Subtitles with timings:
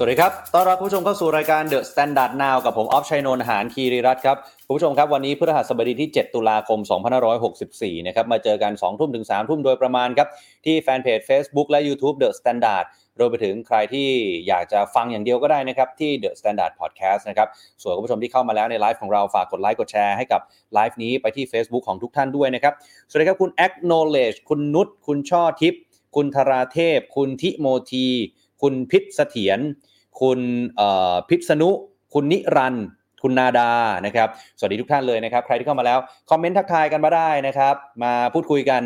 [0.00, 4.36] สวัสดีครับ ต้อนรับผู้ชมเข้าสู่รายการ The Standard Now กับผมออฟชัยนนท์หานคีรีรัตครับ
[4.66, 6.78] คุณผู้ชมครับวันนี้พฤหัสบดีที่ 7 ตุลาคม
[7.42, 10.28] 2564 นะครับ มาเจอกัน 2 ทุ่มถึง 3 ทุ่มโดยประมาณครับ
[10.66, 12.84] ที่แฟนเพจ Facebook และ YouTube The Standard
[13.18, 14.08] รวมไปถึงใครที่
[14.48, 17.48] อยากจะฟังอย่างเดียวก็ได้นะครับ ที่ The Standard Podcast นะครับ
[17.82, 20.40] ส่วนคุณผู้ชมที่เข้ามาแล้วในไลฟ์ของเราฝากกดไลค์กดแชร์ให้กับ
[20.74, 22.74] ไลฟ์นี้ไปที่ Facebook ของทุกท่านด้วยนะครับ
[23.08, 25.80] สวัสดีครับคุณ Acknowledge คุณนุชคุณช่อทิพย์
[26.16, 28.08] คุณธราเทพ คุณทิโมที
[28.62, 29.58] คุณพิษเสถียร
[30.20, 30.40] คุณ
[31.28, 31.70] พิษณุ
[32.14, 32.80] คุณนิรันด
[33.22, 33.70] คุณนาดา
[34.06, 35.98] นะครับ สวัสดีทุกท่านเลยนะครับ ใครที่เข้ามาแล้ว
[36.30, 38.82] คอมเมนต์ทักทายกันมาได้นะครับ มาพูดคุยกัน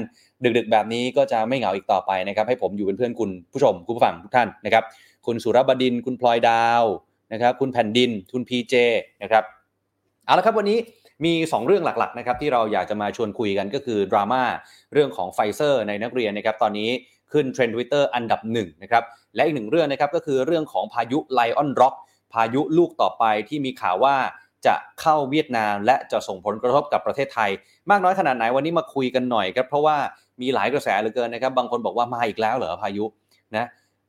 [0.56, 4.84] ดึกๆ แบบนี้ก็จะไม่เหงาอีกต่อไปนะครับ ให้ผมอยู่เป็นเพื่อนคุณผู้ชมคุณผู้ฟังทุกท่านนะครับ
[5.26, 6.82] คุณสุรบดิน คุณพลอยดาว
[7.32, 8.74] นะครับ คุณแผ่นดิน คุณพีเจ
[9.22, 9.44] นะครับ
[10.26, 10.78] เอาละครับวันนี้
[11.24, 14.42] มี 2 เรื่องหลักๆ นะครับที่เราอยากจะมาชวนคุยกันก็คือดราม่า
[14.92, 16.90] เรื่องของไฟเซอร์ในนักเรียนนะครับ ตอนนี้
[17.32, 19.02] ขึ้นเทรนด์ทวิตเตอร์อันดับหนึ่งนะครับ
[19.34, 21.94] และอีกหนึ่งเรื่องนะครับก็คือเรื่องของพายุไลออนร็อก
[22.32, 24.16] พายุลูกต่อไปที่มีข่าวว่า
[24.66, 27.50] จะเข้าเวียดนาม และจะส่งผลกระทบกับประเทศไทย
[27.90, 29.96] มากน้อยขนาดไหนวันนี้มาคุยกันหน่อยครับเพราะว่า
[30.40, 33.04] มีหลายกระแสเหลือเกินนะครับบางคนบอกว่ามาอีกแล้วเหรอพายุ
[33.56, 33.66] นะ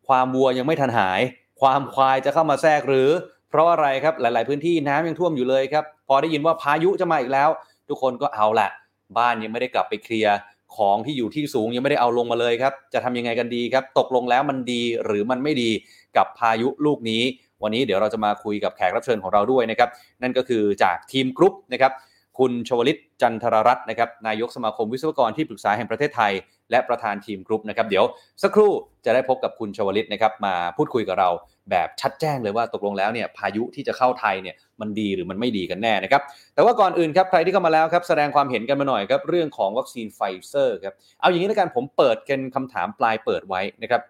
[0.07, 1.21] ความวัวยังไม่ทันหาย
[1.61, 3.09] ความควายจะเข้ามาแทรกหรือ
[3.49, 7.49] เพราะอะไรครับหลาย ๆ พื้นที่น้ำยังท่วมอยู่เลยครับพอได้ยินว่าพายุจะมาอีกแล้ว
[7.89, 8.69] ทุกคนก็เอาละ
[9.17, 10.35] บ้านยังไม่ได้กลับไปเคลียร์
[10.77, 15.69] ของที่อยู่ที่สูงยังไม่ได้เอาลงมาเลยครับ จะทำยังไงกันดีครับ ตกลงแล้วมันดีหรือมันไม่ดี
[16.17, 17.23] กับพายุลูกนี้
[17.63, 19.89] วันนี้เดี๋ยวเราจะมาคุยกับแขกรับเชิญของเราด้วยนะครับ
[20.21, 21.91] นั่นก็คือจากทีมกรุ๊ปนะครับ
[22.39, 26.33] คุณชวลิตจันทรรัตน์นะครับนายกสมาคมวิศวกรที่ปรึกษาแห่งประเทศไทย
[26.71, 28.05] และประธานทีมกรุ๊ปนะครับเดี๋ยว
[28.43, 28.71] สักครู่
[29.05, 31.29] จะได้พบกับคุณชวลิตนะครับมาพูดคุยกับเรา
[31.69, 36.21] แบบชัดแจ้งเลยว่าตกลงแล้วเนี่ยพายุที่จะเข้าไทยเนี่ยมันดีหรือมันไม่ดีกันแน่นะครับ
[36.53, 44.01] แต่ว่าก่อนอื่นครับใครที่เข้ามาแล้วครับแสดงความเห็นกันมาหน่อยครับเรื่องของวัคซีนไฟเซอร์ครับเอาอย่างนี้แล้วกันผมเปิดกันคำถามปลายเปิดไว้นะครับ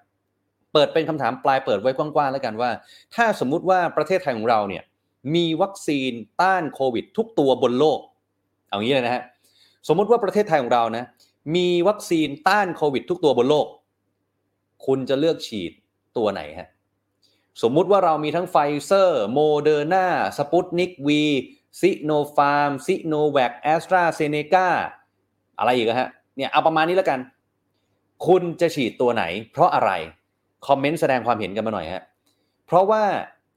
[0.73, 2.69] เปิดเป็นคำถามปลายเปิดไว้กว้างๆแล้วกันว่า
[3.15, 4.83] ถ้าสมมุติว่าประเทศไทยของเราเนี่ย
[5.35, 6.11] มีวัคซีน
[6.41, 7.99] ต้านโควิด ทุกตัวบนโลก
[8.73, 9.23] เอางี้เลยนะฮะ
[9.87, 11.05] สมมติว่าประเทศไทยของเรานะ
[11.55, 13.67] มีวัคซีนต้านโควิดทุกตัวบนโลก
[14.85, 15.71] คุณจะเลือกฉีด
[16.17, 16.69] ตัวไหนฮะ
[17.61, 20.05] สมมุติว่าเรามีทั้งไฟเซอร์โมเดอร์นา
[20.37, 21.23] สปุตนิกวี
[21.81, 24.67] ซิโนฟาร์มซิโนแวคแอสตราเซเนกา
[25.57, 27.19] อะไรอีกฮะเนี่ยเอาประมาณนี้แล้วกัน
[28.27, 29.91] คุณจะฉีดตัวไหน เพราะอะไร
[30.67, 32.03] คอมเมนต์แสดงความเห็นกันมาหน่อยฮะ
[32.65, 33.03] เพราะว่า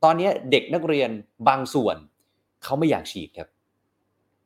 [0.04, 1.10] ตอนนี้เด็กนักเรียน
[1.48, 1.96] บางส่วน
[2.64, 3.48] เขาไม่อยากฉีดครับ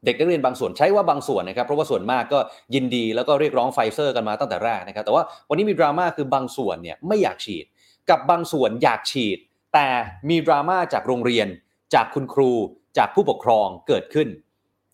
[0.05, 2.39] เด็กนักเรียนบางส่วนใช้ว่าบางส่วนนะครับเพราะว่าส่วนมากก็
[2.75, 7.65] ยินดีแล้วก็เรียกร้องไฟเซอร์กันมาตั้งแต่แรกนะครับแต่ว่าวันนี้มีดราม่าคือบางส่วนเนี่ยไม่อยากฉีด
[8.11, 9.39] กับบางส่วนอยากฉีด
[9.75, 9.89] แต่
[10.29, 11.49] มีดราม่าจากโรงเรียน
[11.95, 12.53] จากคุณครู
[12.99, 14.29] จากผู้ปกครองเกิดขึ้น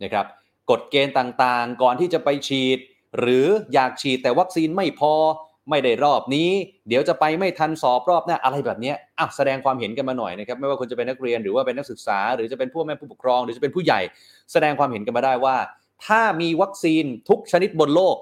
[0.03, 0.27] นะครับ
[0.71, 2.79] กฎเกณฑ์ต่างๆ ก่อนที่จะไปฉีด
[3.19, 5.15] หรืออยากฉีดแต่วัคซีนไม่พอ
[5.71, 6.51] ไม่ได้รอบนี้
[6.89, 14.01] เดี๋ยวจะไปไม่ทันสอบรอบหน้าอะไรแบบนี้อะแสดงความเห็นกันมาหน่อยนะครับ ไม่ว่าคุณจะเป็นนักเรียนหรือว่าเป็นนักศึกษา หรือจะเป็นพ่อแม่ผู้ปกครอง หรือจะเป็นผู้ใหญ่
[14.53, 15.57] แสดงความเห็นกันมาได้ว่า
[16.07, 18.17] ถ้ามีวัคซีนทุกชนิดบนโลก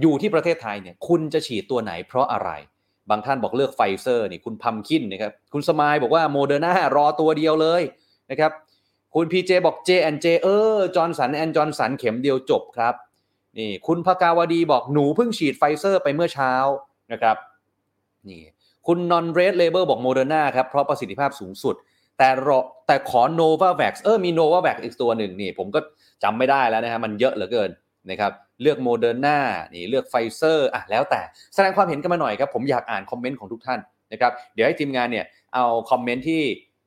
[0.00, 2.50] อยู่ที่ประเทศไทยเนี่ย คุณจะฉีดตัวไหนเพราะอะไร
[3.10, 7.82] บางท่านบอกเลือกไฟเซอร์นี่คุณพัมคินนะครับคุณสมายบอกว่าโมเดอร์นารอตัวเดียวเลย
[8.30, 8.52] นะครับ
[9.14, 12.94] คุณพีเจบอก J&J เออ Johnson and Johnson เข็มเดียวจบครับ
[13.58, 16.52] นี่คุณผกาวดีบอกหนูเพิ่งฉีดไฟเซอร์ไปเมื่อเช้า
[17.12, 17.36] นะครับ
[18.28, 18.42] นี่
[18.86, 21.74] คุณนอนเรดเลเบอร์บอกโมเดอร์นาครับเพราะประสิทธิภาพสูงสุด
[22.18, 25.80] แต่รอแต่ขอ Novavax เออมี Novavax อีกตัวหนึ่งนี่ผมก็
[26.22, 27.70] จำไม่ได้แล้วนะฮะมันเยอะเหลือเกิน
[28.10, 28.32] นะครับ
[28.62, 29.38] เลือกโมเดอร์นา
[29.74, 31.20] นี่เลือกไฟเซอร์อะแล้วแต่
[31.54, 33.80] แสดงความเห็นกันมาหน่อยครับ ผมอยากอ่านคอมเมนต์ของทุกท่าน
[34.12, 36.42] นะครับเดี๋ยวให้ทีมงานเนี่ยเอาคอมเมนต์ที่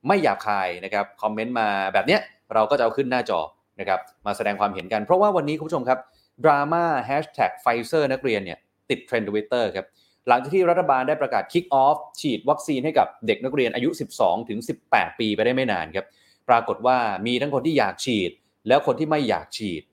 [0.07, 2.21] ไม่หยาบคายนะครับคอมเมนต์มาแบบเนี้ย
[2.53, 3.39] เราก็จะเอาขึ้นหน้าจอ
[3.79, 5.99] นะครับมาแสดงความเห็นกัน เพราะว่าวันนี้คุณผู้ชมครับ
[6.43, 8.59] ดราม่าแฮชแท็กไฟเซอร์นักเรียนเนี่ย
[8.89, 9.85] ติดเทรนด์ทวิตเตอร์ครับ
[10.27, 13.89] หลังจากที่รัฐบาลได้ประกาศ kick off ฉีดวัคซีนให้กับเด็กนักเรียนอายุ
[14.19, 14.59] 12 ถึง
[14.89, 16.05] 18 ปีไปได้ไม่นานครับ
[16.49, 16.97] ปรากฏว่า
[17.27, 18.31] มีทั้งคนที่อยากฉีด
[18.67, 19.83] แล้วคนที่ไม่อยากฉีด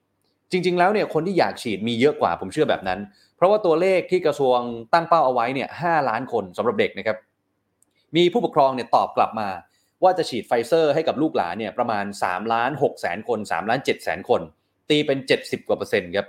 [0.51, 3.01] จริง ๆ แล้วเนี่ยคนที่อยากฉีดมีเยอะกว่าผมเชื่อแบบนั้น
[3.37, 4.59] เพราะว่าตัวเลขที่กระทรวง
[4.93, 7.17] ตั้งเป้าเอาไว้เนี่ย5ล้านคนสำหรับเด็กนะครับ
[8.17, 9.49] มีผู้ปกครองเนี่ยตอบกลับมา
[10.03, 14.41] ว่าจะฉีดไฟเซอร์ให้กับลูกหลานเนี่ยประมาณ3ล้าน6แสนคน3ล้าน7แสนคน
[14.91, 16.27] ตีเป็น 70กว่าเปอร์เซ็นต์ครับ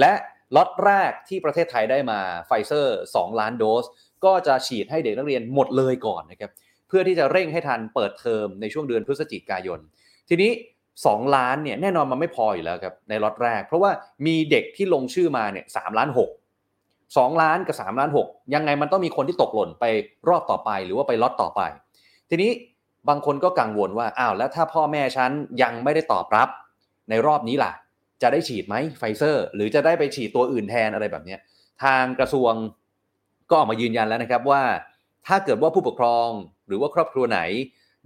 [0.00, 0.12] และ
[0.56, 3.84] ล็อตแรกที่ประเทศไทยได้มาไฟเซอร์2 ล้านโดส
[4.24, 6.50] ก็จะฉีดให้เด็กนักเรียนหมดเลยก่อนนะครับ
[6.88, 9.80] เพื่อที่จะเร่งให้ทันเปิดเทอมในช่วงเดือนพฤศจิกายน
[10.28, 10.50] ทีนี้
[10.94, 13.90] 2 ล้านเนี่ยแน่นอนมันไม่พออยู่แล้วครับในล็อตแรก เพราะว่า
[14.26, 16.20] มีเด็กที่ลงชื่อมาเนี่ย3ล้าน6
[16.76, 19.84] 2ล้านกับ3ล้าน6 ยังไงมันต้องมีคนที่ตกหล่นไป
[20.28, 21.60] รอบต่อไปหรือว่าไปล็อตต่อไป
[22.30, 22.50] ทีนี้
[23.08, 25.30] บางคนก็กังวลว่าอ้าวแล้วถ้าพ่อแม่ฉัน
[25.62, 26.48] ยังไม่ได้ตอบรับ
[27.10, 27.72] ในรอบนี้ล่ะ
[28.22, 31.36] จะได้ฉีดไหมไฟเซอร์ หรือจะได้ไปฉีดตัวอื่นแทนอะไรแบบนี้
[31.84, 32.52] ทางกระทรวง
[33.50, 34.62] ก็ออกมายืนยันแล้วนะครับว่า
[35.26, 36.28] ถ้าเกิดว่าผู้ปกครอง
[36.66, 37.40] หรือว่าครอบครัวไหน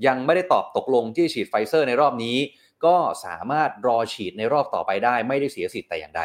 [0.06, 2.36] ยังไม่ได้ตอบตกลงที่ฉีดไฟเซอร์ในรอบนี้
[2.84, 6.22] ก็สามารถรอฉีดในรอบต่อไปได้ ไม่ได้เสียสิทธิ์แต่อย่างใด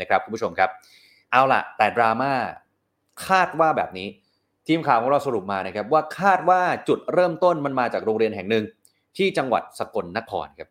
[0.00, 0.70] นะครับคุณผู้ชมครับ
[1.30, 2.32] เอาล่ะแต่ดราม่า
[3.26, 4.08] คาดว่าแบบนี้
[4.66, 8.64] ทีมข่าวของเราสรุปมานะครับว่าคาดว่าจุดเริ่มต้นมันมาจากโรงเรียนแห่งหนึ่ง
[9.16, 10.68] ที่จังหวัดสกลนครครับ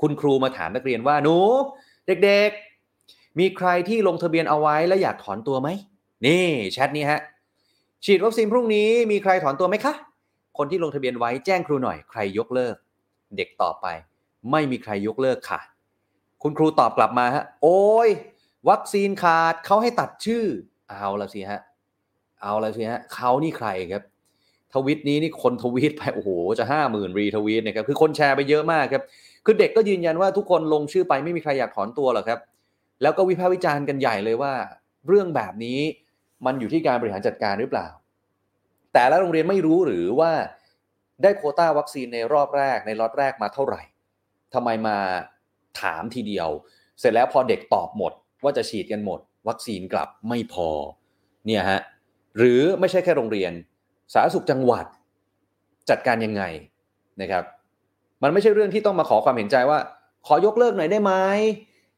[0.00, 1.36] คุณครูมาถามนักเรียนว่าหนู
[2.06, 5.68] เด็กๆ มีใครที่ลงทะเบียนเอาไว้และอยากถอนตัวไหม
[6.26, 7.20] นี่แชทนี้ฮะ
[8.04, 9.94] ฉีดวัคซีนพรุ่งนี้มีใครถอนตัวไหมคะ
[10.58, 12.74] คนที่ลงทะเบียนไว้แจ้งครูหน่อยใครยกเลิก
[13.36, 13.86] เด็กตอบไป
[14.50, 15.60] ไม่มีใครยกเลิกค่ะ
[16.42, 18.08] คุณครูตอบกลับมาฮะโอ้ย
[18.68, 20.44] วัคซีนขาดเขาให้ตัดชื่อ
[20.88, 21.60] เอาละสิฮะ
[22.40, 24.02] เอาละสิฮะเขานี่ใครครับ
[24.74, 29.02] ทวิตนี้นี่คนทวีตไปโอ้โหจะห้าหมื่นรีทวีตนะครับคือคนแชร์ไปเยอะมากครับ
[29.46, 32.40] คือเด็กก็ยืนยันว่าทุกคนลงชื่อไปไม่มีใครอยากถอนตัวหรอกครับ
[33.02, 34.52] แล้วก็วิพากษ์วิจารณ์กันใหญ่เลยว่า
[35.08, 35.78] เรื่องแบบนี้
[36.46, 37.88] มันอยู่ที่การบริหารจัดการหรือเปล่า
[38.92, 40.32] แต่ละโรงเรียนไม่รู้หรือว่า
[41.22, 43.82] ได้โคต้าวัคซีนในรอบแรกในล็อตแรกมาเท่าไหร่
[44.54, 44.96] ทำไมมา
[45.80, 46.48] ถามทีเดียว
[47.00, 48.12] เสร็จแล้วพอเด็กตอบหมด
[48.44, 50.68] ว่าจะฉีดกันหมด วัคซีนกลับไม่พอ
[51.46, 51.80] เนี่ยฮะ
[52.38, 53.52] หรือไม่ใช่แค่โรงเรียน
[54.12, 54.86] สาธารณสุขจังหวัด
[55.90, 56.42] จัดการยังไง
[57.20, 57.44] นะครับ
[58.22, 59.78] มันไม่ใช่เรื่องที่ต้องมาขอความเห็นใจว่า
[60.26, 61.12] ขอยกเลิกหน่อยได้ไหม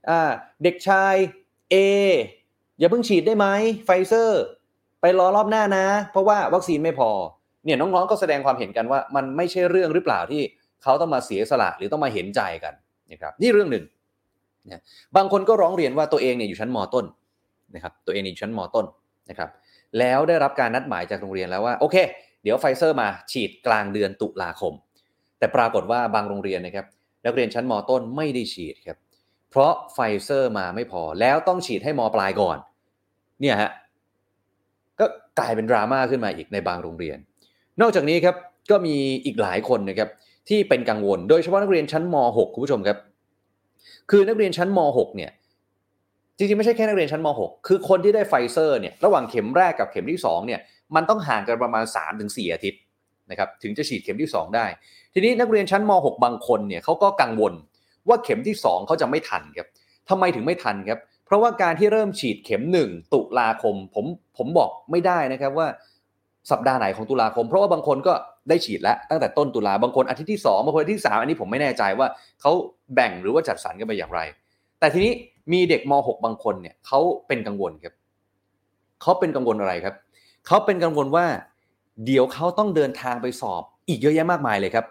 [0.08, 0.30] อ่า
[0.62, 1.14] เด็กชาย
[1.72, 1.74] A
[2.78, 3.46] อย่าเพิ่งฉีดได้ไหม
[3.84, 4.42] ไฟเซอร์
[5.00, 7.10] ไปรอรอบหน้านะ เพราะว่าวัคซีนไม่พอ
[7.64, 10.42] เนี่ยน้องๆก็แสดงความเห็นกันว่า มันไม่ใช่เรื่องหรือเปล่าที่
[10.82, 12.74] เขาต้องมาเสียสละหรือต้องมาเห็นใจกัน
[13.12, 13.84] นะครับนี่เรื่องหนึ่ง
[14.70, 14.80] นะ
[15.16, 17.04] บางคนก็ร้องเรียนว่าตัวเองเนี่ยอยู่ชั้นมต้น
[17.74, 18.86] นะครับตัวเองอยู่ชั้นมต้น
[19.30, 19.50] นะครับ
[19.98, 21.96] แล้วได้รับการนัดหมายจากโรงเรียนแล้วว่าโอเค
[22.42, 24.72] เดี๋ยวไฟเซอร์มาฉีดกลางเดือนตุลาคม
[25.38, 26.86] แต่ปรากฏว่าบางโรงเรียนนะครับ
[27.24, 28.98] นักเรียนชั้นมต้นไม่ได้ฉีดครับ
[29.50, 32.58] เพราะไฟเซอร์มาไม่พอแล้วต้องฉีดให้มปลายก่อน
[33.40, 33.70] เนี่ยฮะ
[35.00, 35.06] ก็
[35.38, 37.18] กลายเป็นดราม่าขึ้นมาอีกในบางโรงเรียน
[37.80, 38.36] นอกจากนี้ครับ
[38.70, 40.08] ก็มีอีกหลายคนนะครับ
[40.48, 42.98] ที่เป็นกังวล โดยเฉพาะนักเรียนชั้นม .6 คุณผู้ชมครับ
[44.10, 45.30] คือนักเรียนชั้นม .6 เนี่ย
[46.36, 50.60] จริงๆไม่ใช่แค่นักเรียนชั้นม .6 คือคนที่ได้ไฟเซอร์เนี่ยระหว่างเข็มแรกกับเข็มที่2เนี่ย
[50.94, 51.84] มันต้องห่างกันประมาณ
[52.18, 52.80] 3-4 อาทิตย์
[53.30, 54.66] นะครับถึงจะฉีดเข็มที่ 2 ได้
[55.14, 57.52] ทีนี้นักเรียนชั้นม .6 บางคนเนี่ยเขาก็กังวล
[58.08, 59.68] ว่าเข็มที่ 2 เขาจะไม่ทันครับ
[60.08, 64.04] ทำไมถึงไม่ทันครับเพราะว่าการที่เริ่มฉีดเข็ม 1 ตุลาคมผม
[64.36, 65.68] ผมบอกไม่ได้นะครับว่า
[66.50, 68.14] สัปดาห์ไหนของตุลาคม เพราะว่าบางคนก็
[68.48, 72.06] ได้ฉีดแล้วตั้งแต่ต้นตุลาบางคนอาทิตย์ที่2บางคนอาทิตย์ที่ 3 อันนี้ผมไม่แน่ใจว่า
[72.40, 72.52] เขา
[72.94, 74.20] แบ่งหรือว่าจัดสรรกันไปอย่างไร
[74.80, 75.12] แต่ทีนี้
[75.52, 77.94] มีเด็กม .6 บางคนเนี่ยเขาเป็นกังวลครับ
[79.02, 79.94] เขาเป็นกังวลอะไรครับ
[80.46, 81.26] เขาเป็นกังวลว่า
[82.04, 84.86] เดี๋ยวเขาต้องเดินทางไปสอบอีกเยอะแยะมากมายเลยครับ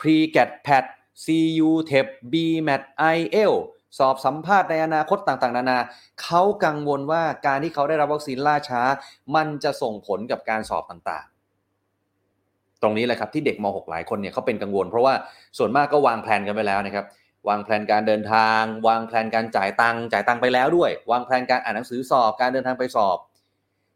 [0.00, 0.84] pre gat pat
[1.24, 2.34] cu tep b
[2.68, 2.82] mat
[3.12, 3.54] il
[3.98, 5.78] สอบสัมภาษณ์ในอนาคตต่างๆ นานา
[6.22, 8.82] เขากังวลว่าการที่เขาได้รับวัคซีนล่าช้า
[9.34, 15.14] มันจะส่งผลกับการสอบต่างๆ ตรงนี้แหละครับที่เด็กม .6 หลายคนเนี่ยเขาเป็นกังวล เพราะว่า
[15.58, 17.04] ส่วนมากก็วางแผนกันไปแล้วนะครับ
[17.48, 23.16] วางแผนการเดินทาง วางแผนการจ่ายตังค์จ่ายตังค์ไปแล้วด้วย วางแผนการอ่านหนังสือสอบ การเดินทางไปสอบ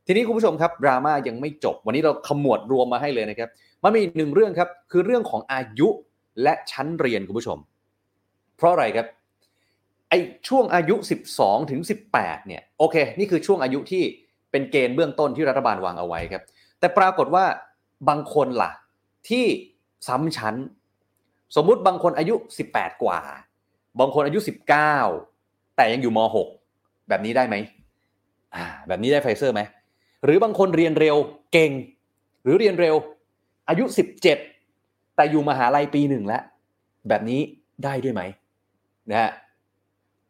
[0.06, 3.48] ทีนี้คุณผู้ชมครับดราม่ายังไม่จบ วันนี้เราขมวดรวมมาให้เลยนะครับ
[3.82, 5.88] มันมีอีกหนึ่งเรื่องครับ คือเรื่องของอายุ
[6.42, 7.58] และชั้นเรียนคุณผู้ชม
[8.56, 9.06] เพราะอะไรครับ
[10.08, 10.14] ไอ
[10.48, 10.96] ช่วงอายุ
[11.32, 11.80] 12ถึง
[12.14, 14.02] 18เนี่ยโอเค นี่คือช่วงอายุที่
[14.50, 16.42] เป็นเกณฑ์เบื้องต้นที่รัฐบาลวางเอาไว้ครับ
[16.78, 17.44] แต่ปรากฏว่า
[18.08, 18.70] บางคนล่ะ
[19.28, 19.44] ที่
[20.08, 20.54] ซ้ำชั้น
[21.56, 22.34] สมมุติบางคนอายุ
[22.68, 23.18] 18 กว่า
[24.00, 24.38] บางคนอายุ
[25.08, 26.18] 19 แต่ยังอยู่ม
[26.64, 27.56] .6 แบบนี้ได้ไหม
[28.54, 29.60] อ่าแบบนี้ได้ไฟเซอร์ไหม
[30.24, 31.16] หรือบางคนเรียนเร็ว
[31.52, 31.72] เก่ง
[32.42, 32.94] หรือเรียนเร็ว
[33.68, 34.22] อายุ 17
[35.16, 36.42] แต่อยู่มหาลัยปีหนึ่งแล้ว
[37.08, 37.40] แบบนี้
[37.84, 38.22] ได้ด้วยไหม
[39.10, 39.30] นะฮะ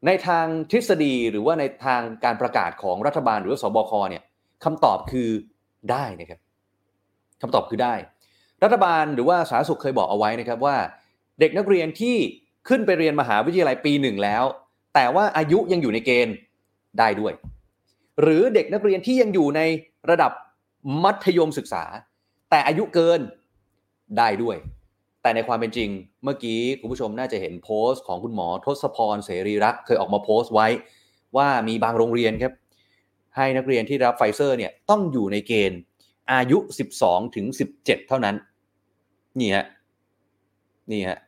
[0.06, 4.22] ในทางทฤษฎีหรือว่าในทางการประกาศของรัฐบาลหรือว่าสบคเนี่ย
[4.64, 5.28] คำตอบคือ
[5.90, 6.40] ได้นะครับ
[7.42, 7.94] คำตอบคือได้
[8.64, 10.76] รัฐบาลหรือว่าสาธารณสุขเคยบอกเอาไว้นะครับว่า
[11.40, 12.16] เด็กนักเรียนที่
[12.68, 14.44] ขึ้นไปเรียนมหาวิทยาลัยปีหนึ่งแล้ว
[14.94, 16.36] แต่ว่าอายุยังอยู่ในเกณฑ์
[16.98, 17.32] ได้ด้วย
[18.20, 19.60] หรือเด็กนักเรียนที่ยังอยู่ใน
[20.10, 20.32] ระดับ
[21.04, 21.84] มัธยมศึกษา
[22.50, 23.20] แต่อายุเกิน
[24.18, 24.56] ได้ด้วย
[25.22, 25.88] แต่ในความเป็นจริง
[26.24, 30.68] เมื่อกี้คุณผู้ชมน่าจะเห็นโพสต์ของคุณหมอทศพรเสรีรักษ์เคยออกมาโพสต์ไว้
[31.36, 32.52] ว่ามีบางโรงเรียนครับ
[33.36, 35.80] ให้นักเรียนที่รับไฟเซอร์เนี่ยต้องอยู่ในเกณฑ์
[36.32, 36.58] อายุ
[36.96, 38.36] 12ถึง17 เท่านั้น
[39.40, 39.66] นี่ฮะ
[40.90, 41.18] นี่ฮะ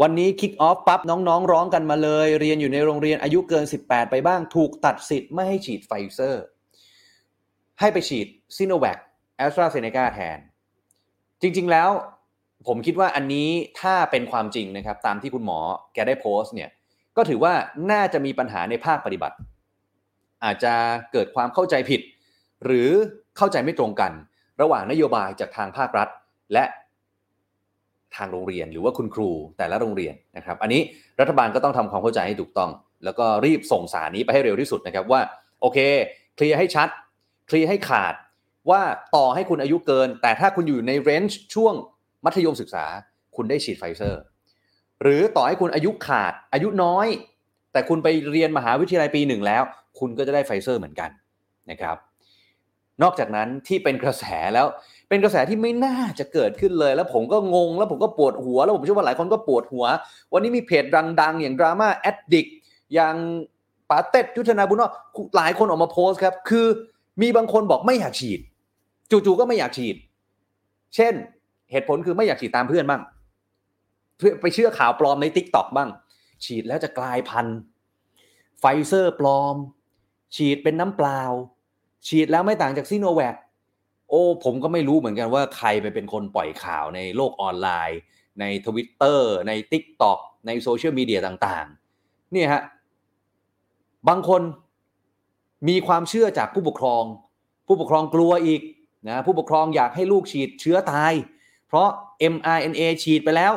[0.00, 6.44] วันนี้ kick off ปั๊บน้องๆ ร้องกันมาเลย เรียนอยู่ในโรงเรียนอายุเกิน 18 ไปบ้าง ถูกตัดสิทธิ์ไม่ให้ฉีดไฟเซอร์
[7.80, 8.98] ให้ไปฉีดซิโนแวค
[9.36, 10.38] แอสตราเซเนกาแทน
[11.42, 11.90] จริง ๆแล้ว
[12.66, 13.48] ผมคิดว่าอันนี้
[13.80, 15.58] ถ้าเป็นความจริงนะครับ ตามที่คุณหมอ
[15.94, 16.70] แกได้โพสต์เนี่ย
[17.16, 17.52] ก็ถือว่า
[17.90, 19.36] น่าจะมีปัญหาในภาคปฏิบัติ
[20.44, 20.74] อาจจะ
[21.12, 22.00] เกิดความเข้าใจผิด
[22.64, 22.90] หรือ
[23.36, 24.12] เข้าใจไม่ตรงกัน
[24.60, 26.08] ระหว่างนโยบายจากทางภาครัฐ
[26.52, 26.64] และ
[28.16, 30.82] ทางโรงเรียน หรือว่าคุณครูแต่ละโรงเรียนนะครับ อันนี้
[31.20, 32.70] รัฐบาลก็ต้องทำความเข้าใจให้ถูกต้อง
[33.04, 35.20] แล้วก็รีบส่งสารนี้ไปให้เร็วที่สุดนะครับว่า
[35.60, 35.78] โอเค
[36.36, 36.88] เคลียร์ให้ชัด
[37.48, 38.14] เคลียร์ให้ขาด
[38.70, 38.82] ว่า
[39.16, 41.74] ต่อให้คุณอายุเกิน แต่ถ้าคุณอยู่ใน range ช่วง
[42.24, 42.84] มัธยมศึกษา
[43.36, 44.22] คุณได้ฉีดไฟเซอร์
[45.02, 47.06] หรือต่อให้คุณอายุขาดอายุน้อย
[47.72, 49.62] แต่คุณไปเรียนมหาวิทยาลัยปีหนึ่งแล้ว
[49.98, 51.10] คุณก็จะได้ไฟเซอร์เหมือนกัน
[51.70, 51.96] นะครับ
[53.02, 54.66] นอกจากนั้นที่เป็นกระแสแล้ว
[55.12, 59.84] เป็นกระแสที่ไม่น่าจะเกิดขึ้นเลย แล้วผมก็งงแล้วผมก็ปวดหัว แล้วผมเชื่อว่าหลายคนก็ปวดหัว
[60.32, 60.84] วันนี้มีเพจ
[61.20, 62.46] ดังๆ อย่าง Drama-addict
[62.94, 63.14] อย่าง
[63.90, 64.92] ป๋าเต็ดยุทธนาบุญอ้อม
[65.36, 66.66] หลายคนออกมาโพสต์ครับ คือ
[67.22, 68.40] มีบางคนบอกไม่อยากฉีด
[69.10, 69.96] จู่ๆก็ไม่อยากฉีด
[70.94, 71.14] เช่น
[71.70, 73.02] เหตุผลคือไม่อยากฉีดตามเพื่อนบ้าง
[74.18, 75.88] เพื่อไปเชื่อข่าวปลอมใน TikTok บ้าง
[76.44, 77.58] ฉีดแล้วจะกลายพันธุ์
[78.60, 79.56] ไฟเซอร์ปลอม
[80.36, 81.22] ฉีดเป็นน้ำเปล่า
[82.08, 83.34] ฉีดแล้วไม่ต่างจากซีโนแวค
[84.12, 88.00] โอ้ผมก็ไม่รู้เหมือนกันว่าใครไปเป็นคนปล่อยข่าวในโลกออนไลน์
[88.40, 92.62] ในทวิตเตอร์ใน TikTok ในโซเชียลมีเดียต่างๆนี่ฮะ
[94.08, 94.42] บางคน
[95.68, 97.04] มีความเชื่อจากผู้ปกครอง
[97.66, 98.60] ผู้ปกครองกลัวอีก
[99.08, 101.12] นะผู้ปกครองอยากให้ลูกฉีดเชื้อตาย
[101.68, 101.88] เพราะ
[102.32, 103.52] mRNA ฉีดไปแล้ว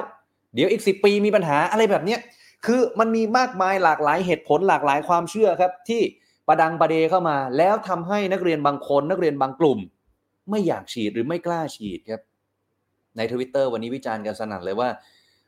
[0.53, 2.17] เดี๋ยวอีก 10 ปีมีปัญหาอะไรแบบนี้
[2.65, 6.01] คือมันมีมากมายหลากหลายเหตุผลหลากหลายความเชื่อครับที่
[6.47, 9.79] ประดังประเดเข้ามา แล้วทำให้นักเรียนบางคน นักเรียนบางกลุ่ม
[10.49, 12.21] ไม่อยากฉีดหรือไม่กล้าฉีดครับ
[13.17, 14.89] ในทวิตเตอร์วันนี้วิจารณ์กันสนั่นเลยว่า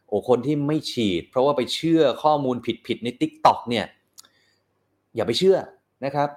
[0.07, 2.55] โอ้คนที่ไม่ฉีด เพราะว่าไปเชื่อข้อมูล
[2.87, 3.85] ผิดๆใน t ิ k t o k เนี่ย
[5.15, 5.57] อย่าไปเชื่อ
[6.05, 6.29] นะครับ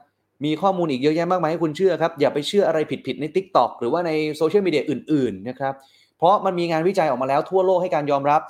[0.45, 5.75] มีข้อมูลอีกเยอะแยะมากมายให้คุณเชื่อครับ อย่าไปเชื่ออะไรผิดๆใน t ิ k t o k หรือว่าในโซเชียลมีเดียอื่นๆนะครับ
[6.19, 8.41] เพราะมันมีงานวิจัยออกมาแล้วทั่วโลกให้การยอมรับ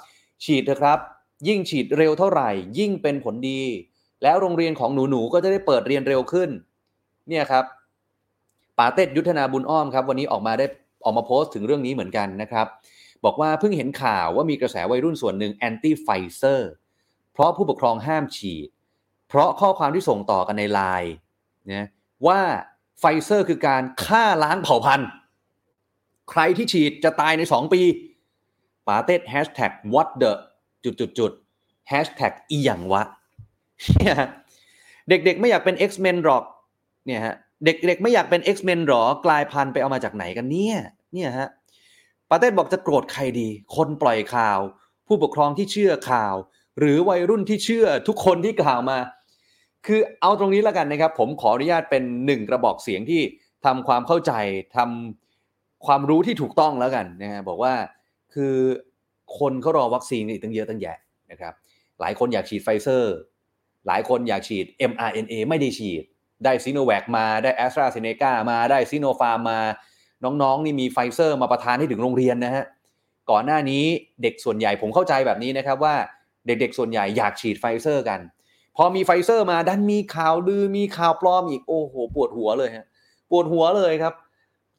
[0.44, 0.98] ฉีดเถอะครับ
[1.48, 3.60] ยิ่งฉีดเร็วเท่าไหร่ ยิ่งเป็นผลดี
[4.22, 6.50] แล้วโรงเรียนของหนูๆก็จะได้เปิดเรียนเร็วขึ้น
[7.28, 7.64] เนี่ยครับ
[8.80, 10.66] ป๋าเต็ดยุทธนาบุญอ้อมครับวันนี้ออกมาได้
[11.04, 12.66] ออกมาโพสต์ถึงเรื่องนี้เหมือนกันนะครับ
[13.24, 16.70] บอกว่าเพิ่งเห็นข่าวว่ามีกระแสวัยรุ่นส่วนหนึ่งแอนตี้ไฟเซอร์
[17.32, 18.68] เพราะผู้ปกครองห้ามฉีด
[19.28, 21.12] เพราะข้อความที่ส่งต่อกันในไลน์
[21.72, 21.86] นะ
[22.26, 22.40] ว่า
[23.00, 25.08] ไฟเซอร์คือการฆ่าล้างเผ่าพันธุ์
[26.30, 27.80] ใครที่ฉีดจะตายใน 2 ปี
[28.86, 30.32] ป๋าเต็ดแฮชแท็ก what the
[30.84, 31.32] จุดจุดจุด
[31.88, 33.02] แฮชแท็กอีหยังวะ
[35.08, 36.42] เด็กๆไม่อยากเป็น X-Men หรอก
[37.06, 40.76] เนี่ยฮะ เด็กๆ ไม่อยากเป็น X-Men หรอกลายพันธุ์ไปเอามาจากไหนกันเนี่ย
[41.12, 41.48] เนี่ยฮะ
[42.28, 44.58] ปาเต้บอกจะโกรธใครดี คนปล่อยข่าว
[45.06, 46.34] ผู้ปกครองที่เชื่อข่าว
[46.78, 48.98] หรือวัยรุ่นที่เชื่อทุกคนที่กล่าวมา
[49.86, 53.22] คือเอาตรงนี้แล้วกันนะครับ ผมขออนุญาตเป็นหนึ่งกระบอกเสียงที่
[53.64, 54.32] ทำความเข้าใจ
[54.76, 57.74] ทำความรู้ที่ถูกต้องแล้วกันนะฮะบอกว่า
[58.34, 58.54] คือ
[59.38, 60.98] คนเขารอวัคซีนอีกตั้งเยอะตั้งแยะ
[61.30, 61.54] นะครับ
[62.00, 63.14] หลายคนอยากฉีดไฟเซอร์
[63.86, 66.04] หลายคนอยากฉีด mRNA ไม่ได้ฉีด
[66.44, 69.60] ได้ซีโนแวคมาได้แอสตราเซเนกามาได้ซีโนฟาร์มมา
[70.24, 72.64] น้องๆ นี่มีไฟเซอร์มาประทานให้ถึงโรงเรียนนะฮะ
[73.30, 73.84] ก่อนหน้านี้
[74.22, 75.94] เด็กส่วนใหญ่ผมเข้าใจแบบนี้นะครับว่า
[76.46, 78.20] เด็กๆส่วนใหญ่อยากฉีดไฟเซอร์กัน
[78.76, 82.86] พอมีไฟเซอร์มาดันมีข่าวลือมีข่าวปลอมอีกโอ้โหปวดหัวเลยฮะ
[83.30, 84.14] ปวดหัวเลยครับ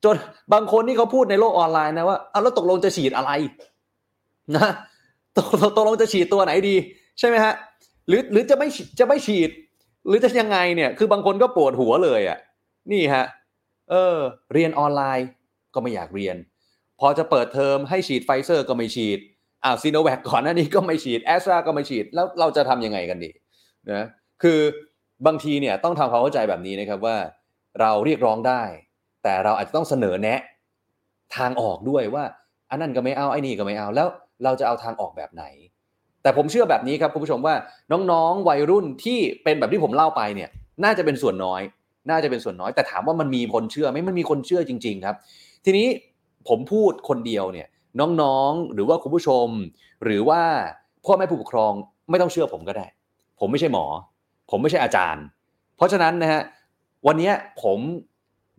[0.04, 0.16] จน
[0.54, 3.32] บางคนนี่เขาพูดในโลกออนไลน์นะว่าเอาแล้วตกลงจะฉีดอะไร
[4.56, 4.68] นะ
[5.38, 6.76] ตกตกลงจะฉีดตัวไหนดี
[7.20, 7.54] ใช่ไหมฮะ
[8.08, 8.68] หรือหรือจะไม่
[9.00, 9.50] จะไม่ฉีด
[10.08, 12.38] หรือจะยังไงเนี่ย คือบางคนก็ปวดหัวเลยอะ่ะ
[12.92, 13.26] นี่ฮะ
[13.90, 14.16] เออ
[14.54, 15.28] เรียนออนไลน์
[15.74, 16.36] ก็ไม่อยากเรียน
[17.00, 19.20] พอจะเปิดเทอมให้ฉีดไฟเซอร์ก็ไม่ฉีด
[19.64, 23.32] อ้าวซีโนแวคก่อนหน้านี้ก็ไม่ฉีดแอสตราก็ไม่ฉีด แล้วเราจะทำยังไงกันดี
[23.92, 24.06] นะ
[24.44, 24.60] คือ
[25.26, 27.18] บางทีเนี่ยต้องทำความเข้าใจแบบนี้นะครับว่า
[27.82, 28.64] เราเรียกร้องได้
[29.24, 30.40] แต่เราอาจจะต้องเสนอแนะ
[31.38, 32.24] ทางออกด้วยว่า
[32.70, 34.08] อันนั้นก็ไม่เอาไอ้นี่ก็ไม่เอาแล้ว
[34.44, 35.44] เราจะเอาทางออกแบบไหน
[36.24, 37.56] แต่ผมเชื่อแบบนี้ครับคุณผู้ชมว่า
[38.12, 40.50] น้องๆ วัยรุ่นที่เป็นแบบที่ผมเล่าไปเนี่ย
[40.84, 41.62] น่าจะเป็นส่วนน้อย
[42.10, 45.16] น่าจะเป็นส่วนน้อย แต่ถามว่ามันมีคนเชื่อไหมมันมีคนเชื่อจริง ๆ ครับ
[45.66, 45.88] ทีนี้
[46.48, 47.68] ผมพูดคนเดียวเนี่ย
[48.22, 49.48] น้องๆ หรือว่าคุณผู้ชม
[50.04, 50.42] หรือว่า
[51.06, 51.74] พ่อแม่ผู้ปกครอง
[52.10, 52.86] ไม่ต้องเชื่อผมก็ได้
[53.40, 53.86] ผมไม่ใช่หมอ
[54.52, 55.24] ผมไม่ใช่อาจารย์
[55.78, 56.42] เพราะฉะนั้นนะฮะ
[57.08, 57.32] วันนี้
[57.64, 57.80] ผม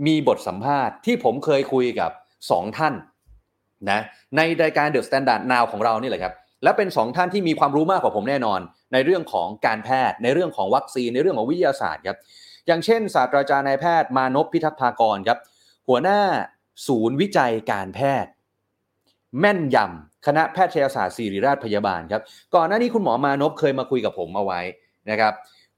[0.07, 2.11] มีบทสัมภาษณ์ที่ผมเคยคุยกับ
[2.50, 2.95] สองท่าน
[3.90, 4.00] นะ
[4.37, 8.61] ในรายการ The Standard Now ของเรานี่แหละครับ และเป็นสองท่านที่มีความรู้มากกว่าผมแน่นอน
[8.92, 12.19] ในเรื่องของการแพทย์ ในเรื่องของวัคซีนในเรื่องของวิทยาศาสตร์ครับ
[12.66, 15.38] อย่างเช่น ศาสตราจารย์นายแพทย์มานพพิทักษ์ภากรครับ
[15.88, 16.21] หัวหน้า
[16.87, 18.31] ศูนย์วิจัยการแพทย์
[19.40, 22.23] แม่นยำคณะแพทยศาสตร์ศิริราชพยาบาลครับ
[22.54, 24.61] ก่อนหน้านี้คุณหมอมานพเคยมาคุยกับผมเอาไว้
[25.11, 25.33] นะครับ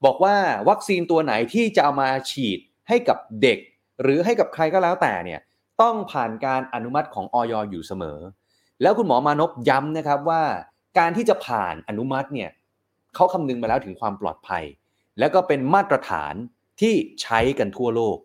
[0.04, 0.36] บอกว่า
[0.68, 3.58] วัคซีนตัวไหนที่จะเอามาฉีดให้กับเด็ก
[4.02, 5.40] หรือให้กับใครก็แล้วแต่เนี่ย
[5.82, 8.18] ต้องผ่านการอนุมัติของออยอยู่เสมอ
[8.82, 10.42] แล้วคุณหมอมานพย้ำนะครับว่า
[10.98, 12.50] การที่จะผ่านอนุมัติเนี่ย
[13.14, 14.64] เขาคำนึงมาแล้วถึงความปลอดภัย
[15.18, 16.34] แล้วก็เป็นมาตรฐาน
[16.80, 18.18] ที่ใช้กันทั่วโลก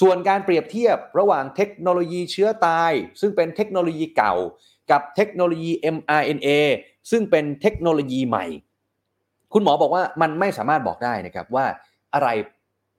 [0.00, 4.34] ส่วนการเปรียบเทียบระหว่างเทคโนโลยีเชื้อตาย ซึ่งเป็นเทคโนโลยีเก่า
[4.90, 6.48] กับเทคโนโลยี mRNA
[7.10, 8.46] ซึ่งเป็นเทคโนโลยีใหม่
[9.52, 11.66] คุณหมอบอกว่ามันไม่สามารถบอกได้นะครับว่า
[12.14, 12.28] อะไร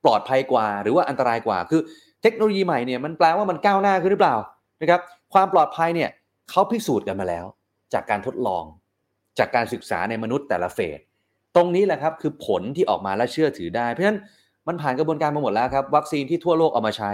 [0.04, 1.80] ปลอดภัยกว่า หรือว่าอันตรายกว่า คือ
[2.22, 4.36] เทคโนโลยีใหม่เนี่ยมันแปลว่ามันก้าวหน้าขึ้นหรือเปล่า
[4.80, 5.00] นะครับ
[5.34, 6.10] ความปลอดภัยเนี่ย
[6.50, 7.44] เขาพิสูจน์กันมาแล้ว
[7.94, 8.64] จากการทดลอง
[9.38, 10.98] จากการศึกษาในมนุษย์แต่ละเฟส
[11.56, 14.20] ตรงนี้แหละครับคือผลที่ออกมาและเชื่อถือได้ เพราะฉะนั้น
[14.68, 17.12] มันผ่านกระบวนการมาหมดแล้วครับ วัคซีนที่ทั่วโลกเอามาใช้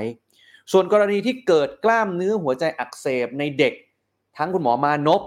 [0.73, 3.75] ส่วนกรณีที่เกิดกล้ามเนื้อหัวใจอักเสบในเด็ก
[4.39, 5.23] ทั้งคุณหมอมานพ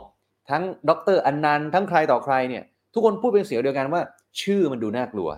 [0.49, 2.63] ทั้งดรอนันต์ทั้งใครต่อใครเนี่ย
[2.93, 4.01] ทุกคนพูดเป็นเสียงเดียวกันว่า
[4.41, 5.29] ชื่อมันดูน่ากลัว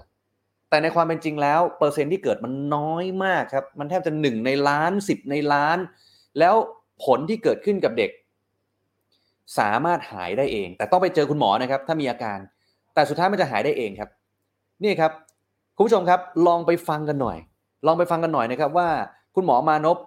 [0.70, 5.77] แต่ในความเป็นจริงแล้วเปอร์เซ็นต์ที่เกิดมันน้อยมากครับ มันแทบจะหนึ่งในล้านสิบในล้าน
[6.39, 6.56] แล้ว
[7.06, 8.12] ผลที่เกิดขึ้นกับเด็ก
[9.60, 12.39] สามารถหายได้เอง แต่ต้องไปเจอคุณหมอนะครับ ถ้ามีอาการ
[12.93, 14.10] แต่สุดท้ายมันจะหายได้เองครับ
[14.84, 15.12] นี่ครับ
[15.75, 17.38] คุณผู้ชมครับ ลองไปฟังกันหน่อย
[17.86, 18.89] ลองไปฟังกันหน่อยนะครับว่า
[19.36, 19.98] คุณหมอมานพ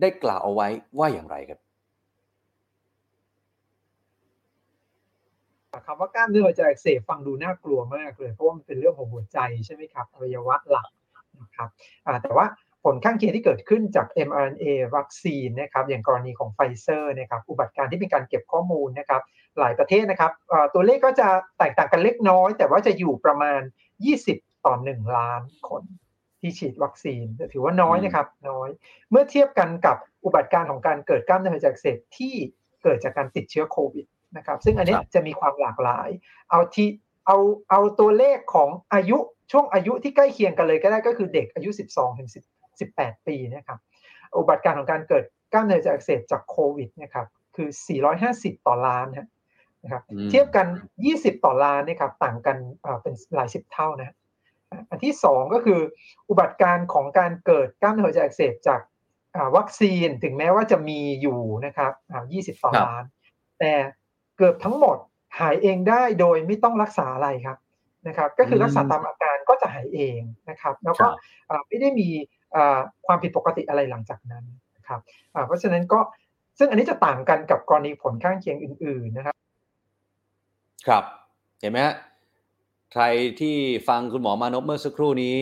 [0.00, 1.60] ได้กล่าวเอาไว้ว่าอย่างไรครับ
[5.86, 10.88] คำว่ากล้ามเนื้อหัวใจอักเสบฟังดูน่ากลัวมากเลย เพราะว่ามันเป็นเรื่องของหัวใจใช่ไหมครับอวัยวะหลัก
[11.42, 11.68] นะครับ
[12.22, 12.46] แต่ว่า
[12.84, 14.64] ผลข้างเคียงที่เกิดขึ้นจาก mRNA
[14.96, 19.22] วัคซีนนะครับอย่างกรณีของไฟเซอร์นะครับอุบัติการณ์ที่เป็นการเก็บข้อมูลนะครับ
[19.58, 20.32] หลายประเทศนะครับ
[20.74, 23.60] ตัวเลขก็จะแตกต่างกันเล็กน้อย แต่ว่าจะอยู่ประมาณ
[24.12, 25.82] 20 ต่อ 1 ล้านคน
[26.40, 28.68] ที่ฉีดวัคซีนถือว่าน้อยนะครับน้อย
[29.10, 32.34] เมื่อเทียบกันกับอุบัติการของการเกิดกล้ามเนื้อหัวใจอักเสบที่
[32.82, 34.06] เกิดจากการติดเชื้อโควิด
[34.36, 36.08] นะครับซึ่งอันนี้จะมีความหลากหลาย
[36.50, 36.88] เอาที่
[37.26, 37.38] เอา
[37.70, 39.18] เอาตัวเลขของอายุ
[39.52, 42.30] ช่วงอายุที่ใกล้เคียงกันเลยก็ได้ก็คือเด็กอายุ 12ถึง
[43.00, 43.78] 18 ปีนะครับ
[44.36, 47.68] อุบัติการของการเกิดกล้ามเนื้ออักเสบจากโควิดนะครับคือ
[48.18, 49.06] 450 ต่อล้าน
[49.82, 50.66] นะครับเทียบกัน
[51.06, 52.56] 20 ต่อล้านนะครับต่างกัน
[53.02, 54.14] เป็นหลายสิบเท่านะ
[54.90, 55.80] อันที่ 2 ก็คือ
[56.28, 58.80] อุบัติการของการเกิดกล้ามเนื้อหัวใจอักเสบจาก
[59.56, 61.92] วัคซีนถึงแม้ว่าจะมีอยู่นะครับ
[62.56, 63.04] 20 ต่อล้าน
[63.60, 63.72] แต่
[64.36, 64.96] เกือบทั้งหมด
[65.38, 67.58] หายเองได้โดยไม่ต้องรักษาอะไรครับ
[68.08, 71.06] นะครับ ก็คือรักษาตามอาการก็จะหายเองนะครับ แล้วก็
[71.68, 72.08] ไม่ได้มี
[73.06, 74.44] ความผิดปกติอะไรหลังจากนั้น
[74.76, 75.00] นะครับ
[75.46, 76.00] เพราะฉะนั้นก็
[76.58, 79.34] ซึ่งอันนี้จะต่างกันกับกรณีผลข้างเคียงอื่น ๆนะครับ
[80.86, 81.04] ครับ
[81.60, 81.94] เห็นไหมฮะ
[82.92, 83.04] ใคร
[83.40, 83.56] ที่
[83.88, 85.38] ฟังคุณหมอมานพเมื่อสักครู่นี้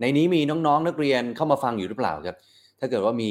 [0.00, 2.36] ในนี้มีน้องๆ นักเรียนเข้ามาฟังอยู่หรือเปล่าครับ
[2.80, 3.30] ถ้าเกิดว่ามี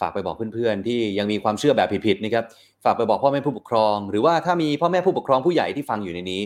[0.00, 2.44] ฝากไปบอกเพื่อนๆ ที่ยังมีความเชื่อแบบผิดๆนะครับ
[2.84, 6.40] ฝากไปบอกพ่อแม่ผู้ปกครอง หรือว่าถ้ามีพ่อแม่ผู้ปกครองผู้ใหญ่ที่ฟังอยู่ในนี้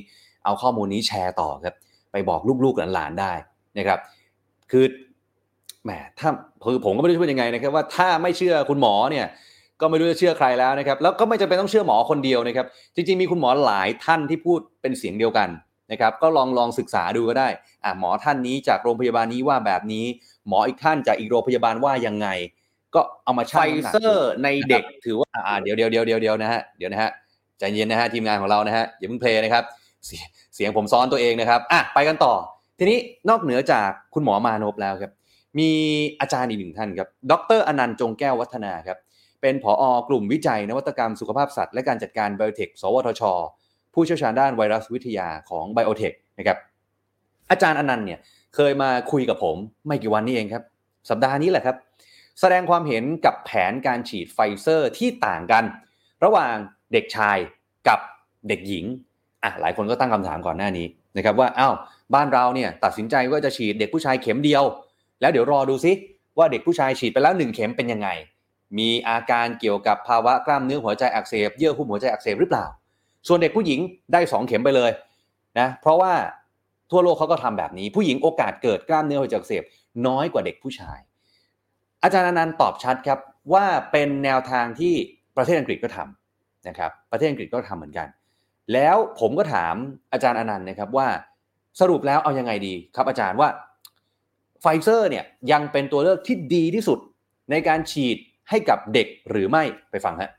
[0.45, 1.75] เอาข้อมูลนี้แชร์ต่อครับ
[2.13, 3.33] ไปบอกลูกๆหลานๆได้
[3.79, 3.99] นะครับ
[4.71, 4.85] คือ
[5.89, 6.31] แหมถ้า
[6.65, 9.27] คือผมก็ไม่รู้จะพูดยังไงนะครับว่าถ้าไม่เชื่อคุณหมอเนี่ย
[9.81, 15.49] ก็ไม่รู้จะเชื่อใครแล้วนะครับแล้วก็ไม่จำเป็นต้องเชื่อหมอคนเดียวนะครับ จริงๆมีคุณหมอหลายท่านที่พูดเป็นเสียงเดียวกัน
[15.93, 17.49] นะครับ ก็ลองลองศึกษาดูก็ได้
[17.85, 20.05] อ่าหมอท่านนี้จากโรงพยาบาลนี้ว่าแบบนี้
[20.49, 22.29] หมออีกท่านจากอีกโรงพยาบาลว่ายังไง
[22.95, 27.11] ก็เอามาใช้ไฟเซอร์ในเด็กถือว่าอ่าเดี๋ยวเดี๋ยวเดี๋ยวเดี๋ยวเดี๋ยวนะฮะเดี๋ยวนะฮะ
[27.59, 29.65] ใจเย็นนะฮะทีมงานของเรานะฮะอย่าเพิ่งเพลย์นะครับ
[30.55, 32.35] เสียงผมซ้อนตัวเองนะครับอะไปกันต่อ
[32.79, 32.99] ทีนี้
[33.29, 35.13] นอกเหนือจากคุณหมอมานพแล้วครับ
[35.59, 35.71] มี
[36.21, 38.99] อาจารย์อีกหนึ่งท่านครับ ดรอนันต์จงแก้ววัฒนาครับ
[39.43, 43.23] เป็นผอกลุ่มวิจัยนวัตกรรมสุขภาพสัตว์และการจัดการไบโอเทค สวทช
[43.95, 46.59] ผู้เชี่ยวชาญด้านไวรัสวิทยาของไบโอเทคนะครับ
[47.51, 48.21] อาจารย์อนันต์เนี่ย
[48.55, 50.63] เคยมาคุยกับผมไม่กี่วันนี้เองครับ
[51.11, 51.77] สัปดาห์นี้แหละครับ
[52.41, 55.65] แสดงความเห็นกับแผนการฉีดไฟเซอร์ที่ต่างกัน
[56.25, 56.55] ระหว่าง
[56.93, 57.39] เด็กชาย
[57.89, 58.01] กับ
[58.49, 58.85] เด็กหญิง
[59.43, 61.75] อะหลายคนก็ตั้งคำถามก่อนหน้านี้นะครับว่าอ้าว
[62.15, 64.65] บ้านเราเนี่ยตัดสินใจว่าจะฉีดเด็กผู้ชายเข็มเดียว
[65.21, 65.93] แล้วเดี๋ยวรอดูซิ
[66.39, 68.09] ว่าเด็กผู้ชายฉีดไปแล้วหนึ่งเข็มเป็นยังไง
[68.79, 72.67] มีอาการเกี่ยวกับภาวะกล้ามเนื้อหัวใจอักเสบเยื่อหุ้มหัวใจอักเสบหรือเปล่า
[73.29, 73.81] ส่วนเด็กผู้หญิง
[74.13, 74.91] ได้ 2 เข็มไปเลย
[75.59, 76.13] นะเพราะว่า
[76.91, 79.63] ทั่วโลกเขาก็ทำแบบนี้ ผู้หญิงโอกาสเกิดกล้ามเนื้อหัวใจอักเสบ
[80.07, 80.99] น้อยกว่าเด็กผู้ชาย
[82.03, 83.19] อาจารย์อนันต์ตอบชัดครับ
[83.53, 84.95] ว่าเป็นแนวทางที่
[85.37, 88.09] ประเทศอังกฤษก็ทำนะครับประเทศอังกฤษก็ทำเหมือนกัน
[88.73, 89.75] แล้วผมก็ถาม
[90.13, 91.09] อาจารย์อนันต์นะครับว่า
[91.81, 93.49] สรุปแล้วเอายังไงดีครับอาจารย์ว่า
[94.61, 96.99] ไฟเซอร์เนี่ยยังเป็นตัวเลือกที่ดีที่สุด
[97.51, 98.17] ในการฉีด
[98.49, 100.33] ให้กับเด็กหรือไม่ไปฟังฮะ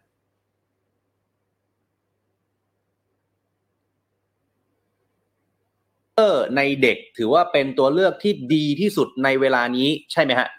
[6.58, 10.50] ในเด็กถือว่าเป็นตัวเลือกที่ดีที่สุดในเวลานี้ใช่ไหมฮะ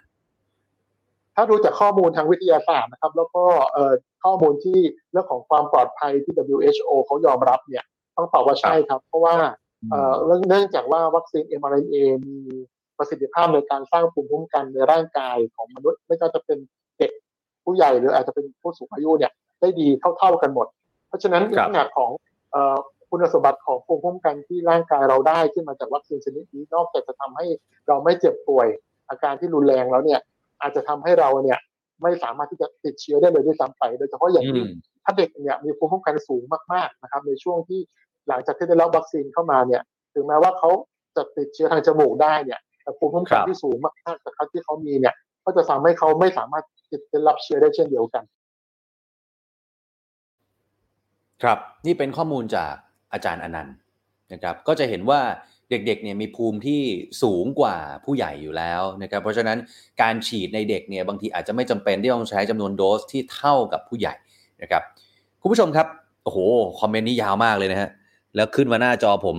[1.35, 3.44] ถ้าดูจากข้อมูลทางวิทยาศาสตร์นะครับ แล้วก็
[4.25, 4.79] ข้อมูลที่
[5.12, 7.85] เรื่องของความปลอดภัยที่ WHO เขายอมรับเนี่ย
[8.16, 9.35] ต้องตอบว่าใช่ครับ เพราะว่า
[10.49, 11.96] เนื่องจากว่าวัคซีน mRNA
[12.27, 12.37] มี
[13.00, 16.58] ประสิทธิภาพในการสร้างภูมิคุ้มกันในร่างกายของมนุษย์ ไม่ว่าจะเป็น
[16.98, 17.10] เด็ก
[17.64, 20.66] ผู้ใหญ่หรืออาจจะเป็นผู้สูงอายุเนี่ยได้ดีเท่าๆกันหมด
[21.08, 22.10] เพราะฉะนั้นลักษณะของ
[23.10, 27.46] คุณสมบัติของภูมิคุ้มกันที่ร่างกายเราได้ขึ้นมาจากวัคซีนชนิดนี้นอกจากจะทำให้
[27.88, 28.68] เราไม่เจ็บป่วย
[29.10, 30.20] อาการที่รุนแรงแล้วเนี่ย
[30.60, 31.58] อาจจะทำให้เราเนี่ย
[32.02, 34.66] ไม่สามารถที่จะติดเชื้อได้เลยด้วยซ้ำไป โดยเฉพาะอย่างยิ่ง
[35.04, 37.80] ถ้าเด็กเนี่ยมีภูมิคุ้มกันสูงมากๆนะครับในช่วงที่
[38.28, 39.82] หลังจากที่ได้รับวัคซีนเข้ามาเนี่ย
[40.14, 40.70] ถึงแม้ว่าเขา
[41.16, 48.24] จะติดเชื้อทางจมูกได้เนี่ยแต่ ภูมิคุ้มกันที่สูงมากๆจากเขาที่เขามีเนี่ย ก็จะทำให้เขาไม่สามารถติดเป็นรับเชื้อได้เช่นเดียวกัน
[51.42, 52.72] ครับนี่เป็นข้อมูลจาก
[53.12, 53.76] อาจารย์อนันต์
[54.33, 55.20] นะครับ ก็จะเห็นว่า
[55.70, 56.81] เด็กๆเนี่ยมีภูมิที่
[57.22, 59.59] สูงกว่าผู้ใหญ่อยู่แล้วนะครับ เพราะฉะนั้น
[60.03, 64.14] การฉีดในเด็กเนี่ยบางทีอาจจะไม่จำเป็นที่ต้องใช้จำนวนโดสที่เท่ากับผู้ใหญ่
[64.62, 64.83] นะครับ
[65.40, 65.87] คุณผู้ชมครับ
[66.24, 66.38] โอ้โห
[66.81, 67.90] คอมเมนต์นี้ยาวมากเลยนะฮะ
[68.37, 69.37] แล้วขึ้นมาหน้าจอผม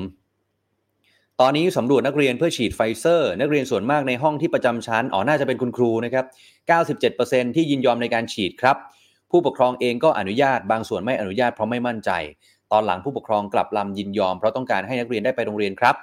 [1.43, 6.25] ตอนนี้สำรวจนักเรียนเพื่อฉีดไฟเซอร์ นักเรียนส่วนมากในห้องที่ประจำชั้นอ๋อน่าจะเป็นคุณครูนะครับ
[6.91, 8.75] 97%ที่ยินยอมในการฉีดครับ
[9.31, 12.11] ผู้ปกครองเองก็อนุญาตบางส่วนไม่อนุญาตเพราะไม่มั่นใจ
[12.71, 15.95] ตอนหลังผู้ปกครองกลับลำยินยอมเพราะต้องการให้นักเรียนได้ไปโรงเรียนครับ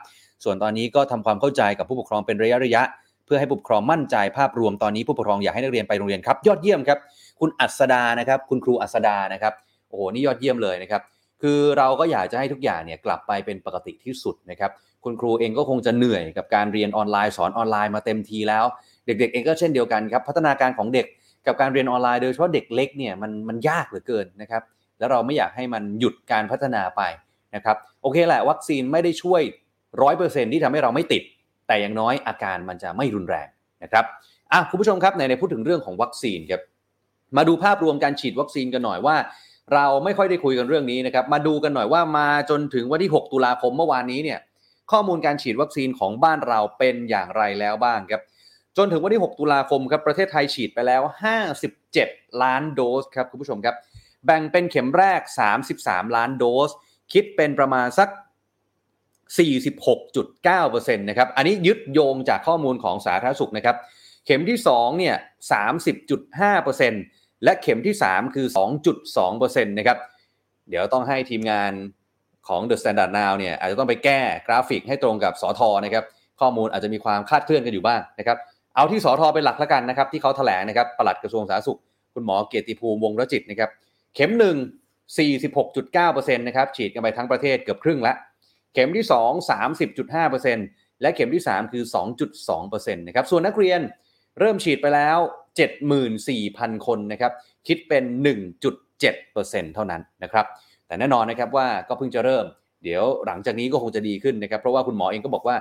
[0.44, 2.82] ส่วนตอนนี้ก็ทำความเข้าใจกับผู้ปกครองเป็นระยะระยะ
[3.24, 6.98] เพื่อให้ผู้ปกครองมั่นใจภาพรวมตอนนี้ผู้ปกครองอยากให้นักเรียนไปโรงเรียนครับ ยอดเยี่ยมครับ
[7.40, 9.52] คุณอัศดานะครับ คุณครูอัศดานะครับ
[9.88, 11.02] โอ้โหนี่ยอดเยี่ยมเลยนะครับ
[11.42, 14.70] คือเราก็อยากจะให้ทุกอย่างเนี่ยกลับไปเป็นปกติที่สุดนะครับ
[15.04, 18.64] คุณครูเองก็คงจะเหนื่อยกับการเรียนออนไลน์สอนออนไลน์มาเต็มทีแล้ว
[19.06, 21.06] เด็กๆเองก็เช่นเดียวกันครับพัฒนาการของเด็ก
[21.46, 24.62] กับการเรียนออนไลน์โดยเฉพาะเด็กเล็กเนี่ยมันมันยากเหลือเกินนะครับ
[24.98, 27.02] แล้วเราไม่อยากให้มันหยุดการพัฒนาไป
[27.54, 29.42] นะครับโอเคแหละวัคซีนไม่ได้ช่วย
[30.02, 31.22] ร้อยเปอร์เซ็นที่ทำให้เราไม่ติด
[31.66, 33.48] แต่อย่างน้อยอาการมันจะไม่รุนแรง
[33.82, 34.04] นะครับ
[34.52, 36.62] อะคุณผู้ชมครับในในพูดถึงเรื่องของวัคซีนครับ
[37.36, 39.16] มาดูภาพรวมการฉีดวัคซีนกันหน่อยว่า
[39.74, 44.38] เราไม่ค่อยได้คุยกันเรื่องนี้นะครับมาดูกันหน่อยว่ามาจนถึงวันที่ 6 ตุลาคมเมื่อวานนี้เนี่ย
[44.92, 48.22] ข้อมูลการฉีดวัคซีนของบ้านเราเป็นอย่างไรแล้วบ้างครับ
[48.76, 51.02] จนถึงวันที่ 6 ตุลาคมครับประเทศไทยฉีดไปแล้ว
[51.72, 53.76] 57 ล้านโดสครับคุณผู้ชมครับ
[54.26, 55.20] แบ่งเป็นเข็มแรก
[55.68, 56.70] 33 ล้านโดส
[57.12, 58.08] คิดเป็นประมาณสัก
[59.38, 63.76] 46.9%นะครับอันนี้ยึดโยงจากข้อมูลของสาธารณสุขนะครับ
[64.26, 65.16] เข็มที่2เนี่ย
[66.48, 68.46] 30.5%และเข็มที่ 3 คือ
[69.06, 69.98] 2.2%นะครับ
[70.68, 71.72] เดี๋ยวต้องให้ทีมงาน
[72.48, 76.04] ของ The Standard Now เนี่ยอาจจะต้องไปแก้กราฟิกให้ตรงกับสอทอนะครับ
[76.40, 78.38] ข้อมูลอาจจะมีความคลาดเคลื่อนกันอยู่บ้างนะครับ
[78.76, 81.78] เอาที่สอทอเป็นหลักแล้วกันนะครับที่เขาแถลงนะครับปลัดกระทรวงสาธารณสุข
[82.14, 83.70] คุณหมอเกียรติภูมิวงรจิตนะครับ
[84.14, 88.14] เข็ม1 46.9%นะครับฉีดกันไปทั้งประเทศเกือบครึ่งละ
[88.74, 89.50] เข็มที่ 2
[90.20, 91.84] 30.5%และเข็มที่ 3 คือ
[92.38, 93.80] 2.2%นะครับส่วนนักเรียน
[94.38, 95.18] เริ่มฉีดไปแล้ว
[96.02, 97.32] 74,000 คนนะครับ
[97.66, 98.04] คิดเป็น
[98.88, 100.46] 1.7%เท่านั้นนะครับ
[100.88, 102.44] แต่แน่นอนนะครับว่าก็เพิ่งจะเริ่ม
[102.84, 105.56] เดี๋ยวหลังจากนี้ก็คงจะดีขึ้นนะครับเพราะว่าคุณหมอเองก็บอกว่า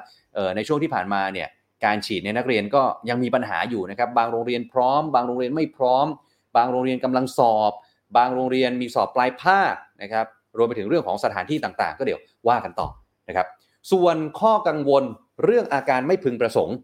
[0.55, 1.47] ในช่วงที่ผ่านมาเนี่ย
[1.85, 6.07] การฉีดในนักเรียนก็ยังมีปัญหาอยู่นะครับบางโรงเรียนพร้อม บางโรงเรียนไม่พร้อม
[6.55, 7.71] บางโรงเรียนกำลังสอบ
[8.17, 10.25] บางโรงเรียนมีสอบปลายภาคนะครับ
[10.57, 12.87] รวมไปถึงเรื่องของสถานที่ต่างๆ ก็เดี๋ยวว่ากันต่อ
[13.29, 13.47] นะครับ
[13.91, 15.03] ส่วนข้อกังวล
[15.43, 16.75] เรื่องอาการไม่พึงประสงค์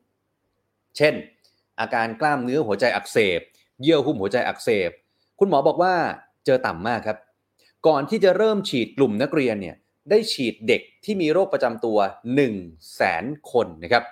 [0.97, 1.13] เช่น
[1.79, 3.39] อาการกล้ามเนื้อหัวใจอักเสบ
[3.81, 4.89] เยื่อหุ้มหัวใจอักเสบ
[5.39, 5.93] คุณหมอบอกว่า
[6.45, 7.17] เจอต่ำมากครับ
[7.87, 9.75] ก่อนที่จะเริ่มฉีดกลุ่มนักเรียนเนี่ย
[10.09, 14.03] ได้ฉีดเด็กที่มีโรคประจำตัว 1 0 0 0 0แสนคนนะครับ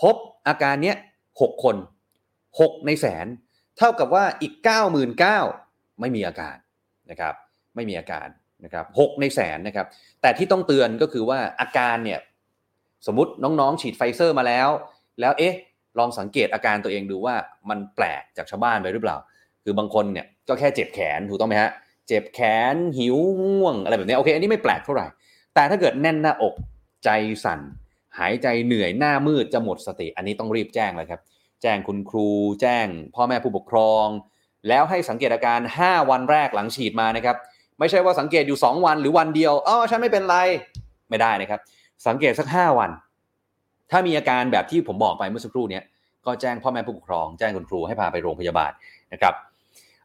[0.00, 0.16] พบ
[0.48, 0.96] อาการเนี้ย
[1.30, 1.76] 6คน
[2.30, 3.26] 6 ในแสน
[3.78, 4.52] เท่ากับว่าอีก
[5.26, 6.56] 99,000ไม่มีอาการ
[7.10, 7.34] นะครับ
[7.74, 8.28] ไม่มีอาการ
[8.64, 9.86] นะครับ6ในแสนนะครับ
[10.22, 12.20] แต่ที่ต้องเตือนก็คือว่าอาการเนี่ย
[13.06, 14.68] สมมติน้องๆ ฉีดไฟเซอร์มาแล้ว
[15.20, 15.54] แล้วเอ๊ะ
[15.98, 17.34] ลองสังเกตอาการตัวเองดูว่า
[17.70, 19.16] มันแปลกจากชาวบ้านไปหรือเปล่า
[19.64, 21.70] คือบางคนเนี่ยก็แค่เจ็บแขนถูกต้องไหมฮะ
[22.10, 22.40] เจ็บแข
[22.74, 25.06] นหิวง่วงอะไรแบบนี้โอเคอันนี้ไม่แปลกเท่าไหร่
[25.54, 26.54] แต่ถ้าเกิดแน่นหน้าอก
[27.04, 27.10] ใจ
[27.44, 27.60] สั่น
[28.18, 31.20] หายใจเหนื่อยหน้ามืดจะหมดสติ อันนี้ต้องรีบแจ้งเลยครับ
[31.62, 32.28] แจ้งคุณครู
[32.60, 34.06] แจ้งพ่อแม่ผู้ปกครอง
[34.68, 37.36] แล้วให้สังเกตอาการ 5 วันแรกหลังฉีดมานะครับ
[37.78, 40.36] ไม่ใช่ว่าสังเกตอยู่ 2 วันหรือวันเดียวอ๋อฉันไม่เป็นไร
[41.08, 41.60] ไม่ได้นะครับ
[42.06, 42.90] สังเกตสัก 5 วัน
[43.90, 45.80] ถ้ามีอาการแบบที่ผมบอกไปเมื่อสักครู่นี้
[46.26, 48.70] ก็แจ้งพ่อแม่ผู้ปกครอง แจ้งคุณครูให้พาไปโรงพยาบาล
[49.12, 49.34] นะครับ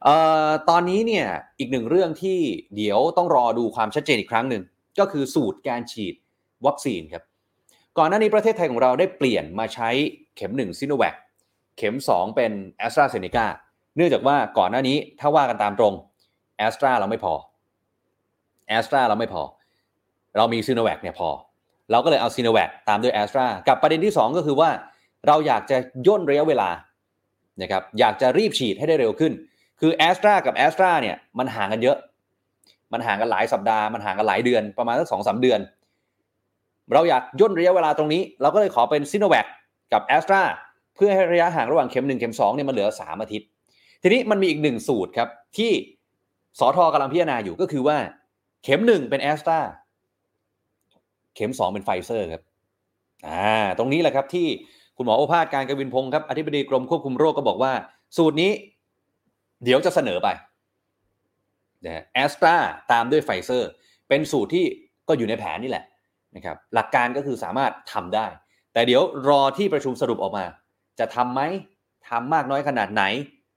[0.05, 1.27] เอ่อตอนนี้เนี่ย
[1.59, 2.39] อีกหนึ่งเรื่องที่
[2.75, 4.63] เดี๋ยวต้องรอดูความชัดเจนอีกครั้งหนึ่ง
[4.99, 6.15] ก็คือสูตรการฉีด
[6.65, 7.23] วัคซีนครับ
[7.97, 9.89] ก่อนหน้านี้ประเทศไทยของเราได้เปลี่ยนมาใช้
[10.35, 11.15] เข็ม1ซิโนแวค
[11.77, 13.45] เข็ม 2 เป็นแอสตราเซเนกา
[13.95, 15.93] เนื่องจากว่าก่อนหน้านี้ถ้าว่ากันตามตรง
[16.57, 17.33] แอสตราเราไม่พอ
[18.67, 19.41] แอสตราเราไม่พอ
[20.37, 21.29] เรามีซีโนแวคเนี่ยพอ
[21.91, 24.69] เราก็เลยเอาซีโนแวคตามด้วยแอสตรากับประเด็นที่ 2 ก็คือว่า
[25.27, 26.69] เราอยากจะย่นระยะเวลา
[27.61, 29.33] นะครับอยากจะรีบฉีดให้ได้เร็วขึ้น
[29.79, 31.97] คือแอสตรากับแอสตราเนี่ยมันห่างกันเยอะ
[32.93, 35.59] มันห่างกันหลายสัปดาห์มันห่างกันหลายเดือนประมาณสักสองสามเดือน
[36.93, 39.45] เราอยากย่นระยะเวลาตรงนี้ เราก็เลยขอเป็นซีโนแวค
[39.93, 40.41] กับแอสตรา
[40.95, 43.47] เพื่อให้ระยะห่างระหว่างเข็ม1เข็ม2เนี่ยมันเหลือ 3 อาทิตย์
[44.01, 45.71] ทีนี้มันมีอีกหนึ่งสูตรครับ ที่
[46.59, 47.97] สอทอกำลังพิจารณาอยู่ก็คือว่า
[48.63, 49.59] เข็มหนึ่งเป็นแอสตรา
[51.35, 52.43] เข็มสองเป็นไฟเซอร์ครับ
[53.27, 54.47] อ่าตรงนี้แหละครับที่
[54.97, 57.71] คุณหมอโอภาสการกวินพงศ์ครับอธิบดีกรมควบคุมโรคก็บอกว่า
[58.17, 58.51] สูตรนี้
[59.63, 60.27] เดี๋ยวจะเสนอไป
[61.85, 62.55] นะแอสตรา
[62.91, 63.69] ตามด้วยไฟเซอร์
[64.09, 64.65] เป็นสูตรที่
[65.07, 65.85] ก็อยู่ในแผนนี่แหละ
[66.35, 68.27] นะครับหลักการก็คือสามารถทำได้
[68.73, 70.45] แต่เดี๋ยวรอที่ประชุมสรุปออกมา
[70.99, 71.41] จะทำไหม
[72.09, 73.03] ทำมากน้อยขนาดไหน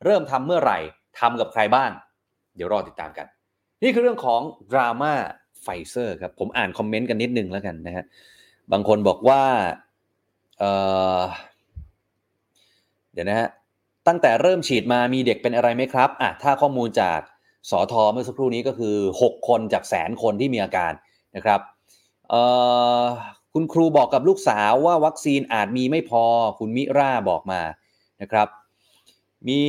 [0.05, 0.79] เริ่มทำเมื่อไหร่
[1.19, 1.91] ทำกับใครบ้าง
[2.57, 3.27] เดี๋ยวรอติดตามกัน
[3.83, 4.41] นี่คือเรื่องของ
[4.73, 5.13] ดราม่า
[5.63, 8.05] ไฟเซอร์ครับผมอ่านคอมเมนต์กันนิดนึงแล้วกันนะฮะ
[8.73, 9.43] บางคนบอกว่า
[10.59, 13.49] เดี๋ยวนะฮะ
[14.09, 17.21] ตั้งแต่เริ่มฉีดมามีเด็กเป็นอะไรไหมครับอะถ้าข้อมูลจาก
[17.71, 20.93] สอทอเมื่อสักครู่นี้ก็คือ 6 คนจากแสนคนที่มีอาการ
[21.37, 21.61] นะครับ
[23.55, 26.25] คุณครูบอกกับลูกสาวว่าวัคซีนอาจมีไม่พอ
[26.59, 27.61] คุณมิราบอกมา
[28.23, 28.49] นะครับ
[29.49, 29.61] มี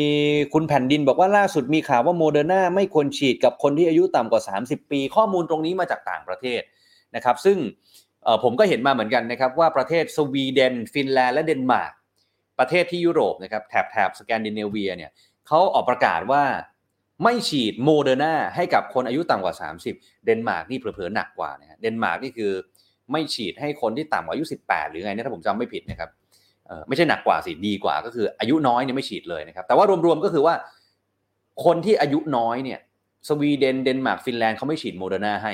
[0.54, 6.62] คุณแผ่นดินบอกว่าล่าสุดมีข่าวว่าโมเดอร์นาไม่ควรฉีดกับคนที่อายุต่ำกว่า 30 ปี ข้อมูลตรงนี้มาจากต่างประเทศ
[7.15, 7.58] นะครับ ซึ่ง
[8.43, 11.91] ผมก็เห็นมาเหมือนกันนะครับว่าประเทศสวีเดน ฟินแลนด์และเดนมาร์ก
[12.60, 15.12] ประเทศที่ยุโรปนะครับแถบแถบสแกนดิเนเวียเนี่ย
[15.48, 16.43] เขาออกประกาศว่า
[17.24, 19.56] ไม่ฉีดโมเดอร์นาให้กับคนอายุต่ำกว่า
[19.89, 22.52] 30 เดนมาร์กนี่เผลอๆหนักกว่านะเดนมาร์กนี่คือ
[23.12, 26.10] ไม่ฉีดให้คนที่ต่ำกว่าอายุ 18 หรือไงเนี่ยถ้าผมจำไม่ผิดนะครับ
[26.88, 30.56] ไม่ใช่หนักกว่าสิดีกว่าก็คืออายุน้อยเนี่ยไม่ฉีดเลยนะครับแต่ว่ารวมๆก็คือว่า
[31.65, 32.80] คนที่อายุน้อยเนี่ย
[33.28, 35.54] สวีเดนเดนมาร์กฟินแลนด์เขาไม่ฉีดโมเดอร์นาให้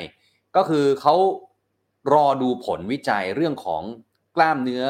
[0.56, 1.16] ก็คือเขา
[2.14, 3.82] รอดูผลวิจัยเรื่องของ
[4.36, 4.84] กล้ามเนื้อ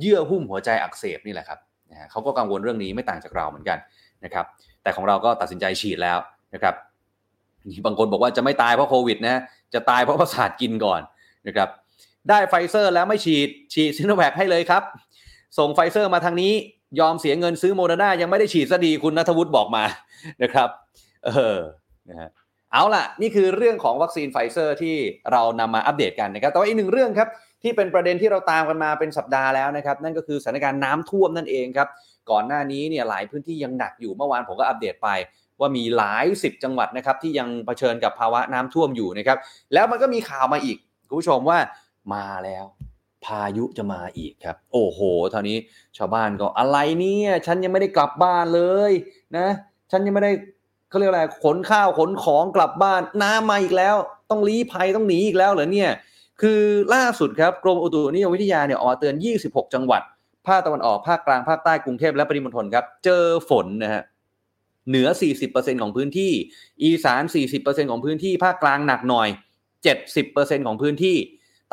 [0.00, 1.58] เยื่อหุ้มหัวใจอักเสบนี่แหละครับ
[2.10, 3.78] เขาก็กังวลเรื่องนี้ไม่ต่างจากเราเหมือนกัน
[4.24, 4.44] นะครับ
[4.82, 6.18] แต่ของเราก็ตัดสินใจฉีดแล้ว
[6.54, 6.74] นะครับ
[7.86, 9.40] บางคนบอกว่าจะไม่ตายเพราะโควิดนะ
[9.74, 11.00] จะตายเพราะประสาทกินก่อน
[11.46, 11.68] นะครับ
[12.28, 14.82] ได้ไฟเซอร์แล้วไม่ฉีดฉีดซีโนแวคให้เลยครับ
[15.58, 16.52] ส่งไฟเซอร์มาทางนี้
[17.00, 19.84] ยอมเสียเงินซื้อโมเดอร์นายังไม่ได้ฉีดซะทีคุณนัทวุฒิบอกมา
[20.42, 20.68] นะครับ
[21.26, 21.58] เออ
[22.08, 22.28] นะฮะ
[22.72, 24.96] เอาล่ะ นี่คือเรื่องของวัคซีนไฟเซอร์ที่
[25.32, 27.28] เรานำมาอัปเดตกันนะครับ แต่ว่าอีกหนึ่งเรื่องครับ
[27.62, 31.88] ที่เป็นประเด็นที่เราตามกันมาเป็นสัปดาห์แล้วนะครับ นั่นก็คือสถานการณ์น้ำท่วมนั่นเองครับ
[32.30, 35.08] ก่อนหน้านี้เนี่ยหลายพื้นที่ยังหนักอยู่เมื่อวานผมก็อัปเดตไป
[35.60, 39.38] ว่ามีหลายสิบจังหวัดนะครับที่ยังเผชิญกับภาวะน้ำท่วมอยู่นะครับ
[39.74, 40.76] แล้วมันก็มีข่าวมาอีก
[41.08, 41.58] คุณผู้ชมว่า
[42.14, 42.64] มาแล้ว
[43.24, 45.00] พายุจะมาอีกครับ โอ้โห
[45.34, 45.56] ตอนนี้
[45.98, 48.92] ชาวบ้านก็อะไรเนี่ยฉันยังไม่ได้กลับบ้านเลย
[49.36, 49.48] นะ
[49.90, 50.32] ฉันยังไม่ได้
[50.88, 53.96] เขาเรียกอะไรขนข้าวขนของกลับบ้านน้ำมาอีกแล้ว
[54.30, 55.90] ต้องลี้ภัยต้องหนีอีกแล้วเหรอเนี่ย
[56.42, 56.62] คือ
[56.94, 60.02] ล่าสุดครับกรมอุตุนิยมวิทยาเนี่ยออกมาเตือน 26 จังหวัด
[60.46, 64.02] ภาคตะวันออก ภาคกลาง ภาคใต้ กรุงเทพและปริมณฑลครับ เจอฝนนะฮะ
[64.88, 65.08] เหนือ
[65.44, 66.32] 40%ของพื้นที่
[66.82, 67.22] อีสาน
[67.56, 69.28] 40%ของพื้นที่ ภาคกลางหนักหน่อย
[70.02, 71.16] 70%ของพื้นที่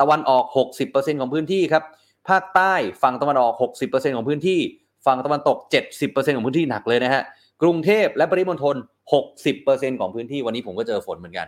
[0.00, 0.44] ตะวันออก
[0.82, 1.84] 60%ของพื้นที่ครับ
[2.28, 3.54] ภาคใต้ ฝั่งตะวันออก
[3.86, 4.58] 60%ของพื้นที่
[5.06, 5.58] ฝั่งตะวันตก
[5.96, 7.22] 70%ของพื้นที่หนักเลยนะฮะ
[7.62, 8.76] กรุงเทพและปริมณฑล
[9.36, 11.46] 60%ของพื้นที่ วันนี้ผมก็เจอฝนเหมือนกัน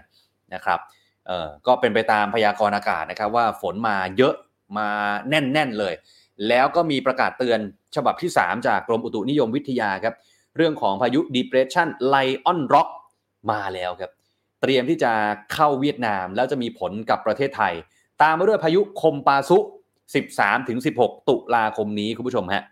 [0.55, 0.81] นะครับ
[1.27, 4.35] เออก็เป็นไปตามพยากรณ์อากาศนะครับว่าฝนมาเยอะ
[4.79, 4.89] มา
[5.29, 5.95] แน่นๆเลย
[6.49, 7.61] แล้วก็มีประกาศเตือน
[7.97, 10.15] ฉบับที่ 3 จากกรมอุตุนิยมวิทยาครับ
[10.57, 12.89] เรื่องของพายุ depression Lion Rock
[13.51, 14.11] มาแล้วครับ
[14.61, 15.13] เตรียมที่จะ
[15.53, 17.75] เข้าเวียดนามแล้วจะมีผลกับประเทศไทย
[18.23, 19.59] ตามมาด้วยพายุคมปาซุ
[20.29, 22.63] 13-16 ตุลาคมนี้คุณผู้ชมฮะ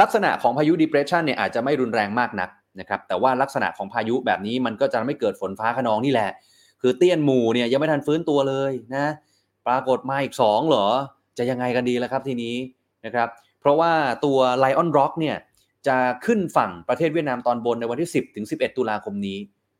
[0.00, 6.30] ลักษณะของพายุ depression เนี่ยอาจจะไม่รุนแรงมากนักนะครับแต่ว่าลักษณะของพายุแบบนี้มันก็จะไม่เกิดฝนฟ้าขนองนี่แหละ
[6.82, 9.06] คือเตี้ยนหมู่เนี่ยยังไม่ทันฟื้นตัวเลยนะ
[9.66, 10.86] ปรากฏมาอีกสองเหรอ
[11.38, 12.54] จะยังไงกันดีแล้วครับทีนี้
[13.06, 13.28] นะครับ
[13.60, 13.92] เพราะว่า
[14.24, 15.36] ตัว Lion Rock เนี่ย
[15.86, 19.38] จะขึ้นฝั่งประเทศเวียดนามตอนบนในวันที่ 10ถึง11 ตุลาคมนี้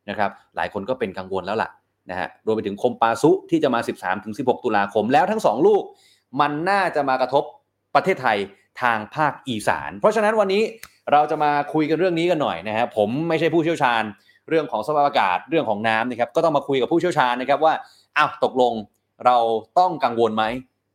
[0.09, 1.69] นะครับหลายคนก็เป็นกังวลแล้วล่ะ
[2.09, 5.83] นะฮะรวมไปถึงคมปาซุที่จะมา 13ถึง16 ตุลาคมแล้วทั้ง 2 ลูก
[6.39, 7.43] มันน่าจะมากระทบ
[7.95, 8.37] ประเทศไทย
[8.81, 10.63] ทางภาคอีสาน เพราะฉะนั้นวันนี้
[11.11, 14.03] เราจะมาคุยกันเรื่องนี้กันหน่อยนะฮะผมไม่ใช่ผู้เชี่ยวชาญ
[14.49, 17.73] เรื่องของสภาพอากาศเรื่องของน้ำนะครับก็ต้องมาคุยกับผู้เชี่ยวชาญนะครับว่า
[18.17, 18.73] อ้าวตกลง
[19.25, 19.37] เรา
[19.79, 20.43] ต้องกังวลไหม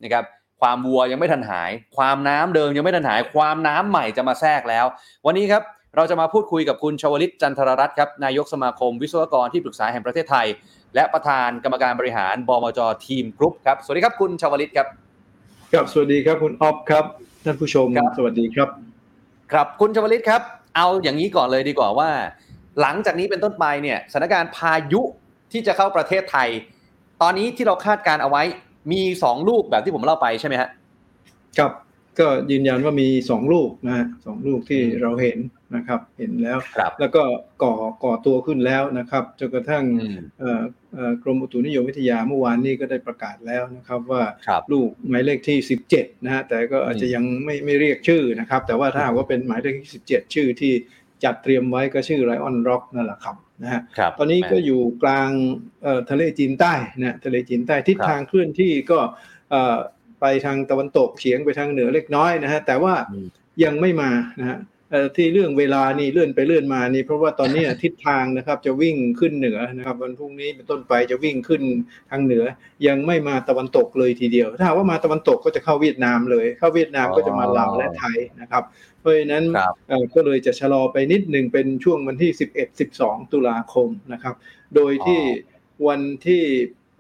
[0.05, 0.25] นะครับ
[0.61, 4.87] ความวัวยังไม่ทันหาย ความน้ำเดิมยังไม่ทันหาย ความน้ำใหม่จะมาแทรกแล้ว
[5.27, 5.63] วันนี้ครับ
[5.97, 10.47] เราจะมาพูดคุยกับคุณชวลิตจันทรรัตน์ครับนายกสมาคมวิศวกรที่ปรึกษาแห่งประเทศไทย
[10.95, 14.87] และประธานกรรมการบริหารบมจทีมกรุ๊ปครับสวัสดีครับคุณชวลิตครับ
[15.73, 17.05] ครับสวัสดีครับคุณออฟครับ
[17.45, 18.69] ท่านผู้ชมครับสวัสดีครับ
[19.53, 20.43] ครับคุณชวลิตครับ
[20.77, 22.11] เอาอย่างนี้ก่อนเลยดีกว่าว่า
[22.81, 25.03] หลังจากนี้เป็นต้นไปเนี่ยสถานการณ์พายุ
[25.53, 26.49] ที่จะเข้าประเทศไทย
[27.23, 28.43] ตอนนี้ที่เราคาดการเอาไว้
[28.93, 30.69] มีสองลูกแบบที่ผมเล่าไปใช่ไหมฮะ
[31.59, 31.73] ครับ
[32.19, 35.39] ก็ยืนยันว่ามีสองลูกนะฮะสองลูกที่อืมเราเห็น
[35.77, 37.23] นะครับ เห็นแล้วครับแล้วก็
[37.63, 40.63] ก่อก่อตัวขึ้นแล้วนะครับจนกระทั่งอืมเอ่อ
[40.95, 45.59] เอ่อกรมอุตุนิยมวิทยาเมื่อวานนี้ก็ได้ประกาศแล้วนะครับ ว่าครับลูกหมายเลขที่
[45.93, 50.73] 17 นะฮะแต่ก็อาจจะยังไม่ไม่เรียกชื่อนะครับ แต่ว่าถ้าหากว่าเป็นหมายเลขที่ 17 ชื่อที่
[51.25, 55.31] จัดเตรียมไว้ก็ชื่อไรออนร็อกนั่นแหละครับนะฮะครับตอนนี้ก็อยู่กลาง
[55.83, 58.99] เอ่อทะเลจีนใต้นะทะเลจีนใต้ทิศทางเคลื่อนที่ก็
[59.51, 59.77] เอ่อ
[60.21, 63.27] ไปทางตะวันตกเฉียงไปทางเหนือเล็กน้อยนะฮะแต่ว่าอืม
[63.65, 64.74] ยังไม่มานะฮะเอ่อ
[65.17, 71.63] ที่เรื่องเวลานี่เลื่อนไปเลื่อนมานี่เพราะว่าตอนนี้ทิศทางนะครับจะวิ่งขึ้นเหนือนะครับวันพรุ่งนี้เป็นต้นไปจะวิ่งขึ้น
[72.11, 72.45] ทางเหนือ
[72.87, 78.65] ยังไม่มาตะวันตกเลยทีเดียว ถ้าหากว่ามาตะวันตกก็จะเข้าเวียดนามเลย เข้าเวียดนามก็จะมาลาวและไทยนะครับ
[79.01, 84.35] เพราะฉะนั้นครับเอ่อก็เลยจะชะลอไปนิดหนึ่งเป็นช่วงวันที่ 11 12 ตุลาคมนะครับ
[84.75, 85.21] โดยที่
[85.89, 86.43] วันที่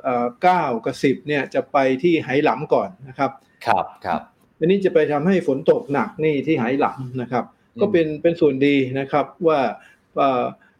[0.02, 0.26] เอ่อ
[0.56, 3.30] 9กับ10เนี่ยจะไปที่ไหหลำก่อนนะครับ
[3.66, 4.20] ครับครับ
[4.58, 9.60] อันนี้จะไปทำให้ฝนตกหนักนี่ที่ไหหลำนะครับอืม ก็เป็นเป็นส่วนดีนะครับว่า
[10.18, 10.30] ว่า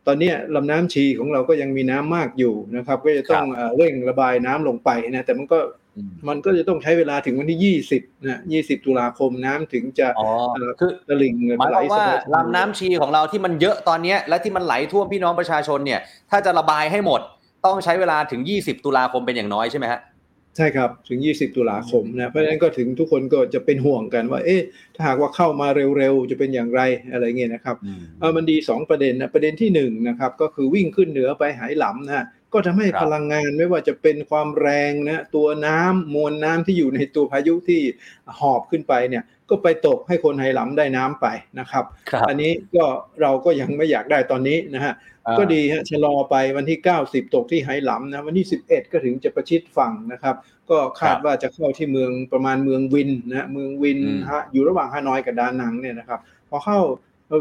[0.07, 5.59] ตอนเนี้ยลำน้ำชีของเราก็ยังมีน้ำมากอยู่นะครับ ก็จะต้องเอ่อเร่งระบายน้ำลงไปนะแต่มันก็
[5.97, 17.21] อืมมันก็จะต้องใช้เวลาถึงวันที่20นะ20ตุลาคมน้ำถึงจะอ๋อเอ่อคือตลิ่งหมายความว่าไหสบยๆลำน้ำชีของเราที่มันเยอะตอนเนี้ยและที่มันไหลท่วมพี่น้องประชาชนเนี่ย ถ้าจะระบายให้หมด
[17.67, 20.01] ต้องใช้เวลาถึง20ตุลาคมเป็นอย่างน้อยใช่ไหมฮะ
[20.57, 24.63] ใช่ครับ ถึง 20 ตุลาคมนะเพราะฉะนั้นก็ถึงทุกคนก็จะเป็นห่วงกันว่า เอ๊ะ
[24.95, 26.81] ถ้าหากว่าเข้ามาเร็วๆ จะเป็นอย่างไร
[27.13, 27.77] อะไรเงี้ยนะครับ
[28.21, 37.81] เออมันดี 2 ประเด็นนะประเด็นที่1นะครับก็คือวิ่งขึ้นเหนือไปหายหลำนะฮะ ก็ทำให้ครับพลังงานไม่ว่าจะเป็นความแรงนะตัวน้ำมวลน้ำที่อยู่ในตัวพายุที่
[38.41, 41.27] หอบขึ้นไปเนี่ยก็ไปตกให้คนไหหลำได้น้ำไป
[41.59, 42.85] นะครับครับอันนี้ก็
[43.23, 44.95] เราก็ยังไม่อยากได้ตอนนี้นะฮะ
[45.39, 50.37] ก็ดีฮะชะลอไปวันที่ 90 ตกที่ไหหลำนะวันที่ 11 ก็ถึงจะประชิดฝั่งนะครับ
[50.71, 56.79] ก็คาดว่าจะเข้าที่เมืองประมาณเมืองวินนะฮะเมืองวินอืมฮะอยู่ระหว่างฮานอยกับดานังเนี่ยนะครับพอเข้า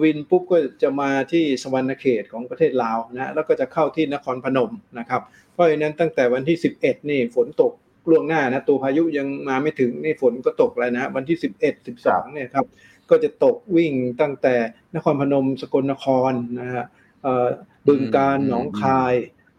[0.04, 5.22] วินปุ๊บก็จะมาที่สวรรณเขตของประเทศลาวนะแล้วก็จะเข้าที่นครพนมนะครับ
[5.54, 7.74] เพราะฉะนั้นตั้งแต่วันที่ 11 นี่ฝนตก
[8.10, 12.66] ล่วงหน้านะตัวพายุยังมาไม่ถึงนี่ฝนก็ตกแล้วนะฮะวันที่ 11 12เนี่ยครับ
[13.10, 14.56] ก็จะตกวิ่งตั้งแต่
[14.96, 16.86] นครพนมสกลนครนะฮะ
[17.24, 17.48] เอ่อ
[17.88, 19.14] บึงการอืมหนองคาย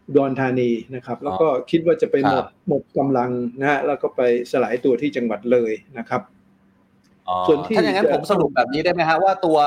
[0.07, 6.34] อุดอนธานีนะครับ แล้วก็คิดว่าจะไปหมดครับหมดกำลังนะฮะแล้วก็ไปสลายตัวที่จังหวัดเลยนะครับอ๋อ
[7.47, 9.57] ส่วนที่ถ้าอย่างนั้นจะผมสรุปแบบนี้ได้ไหมฮะว่าตัว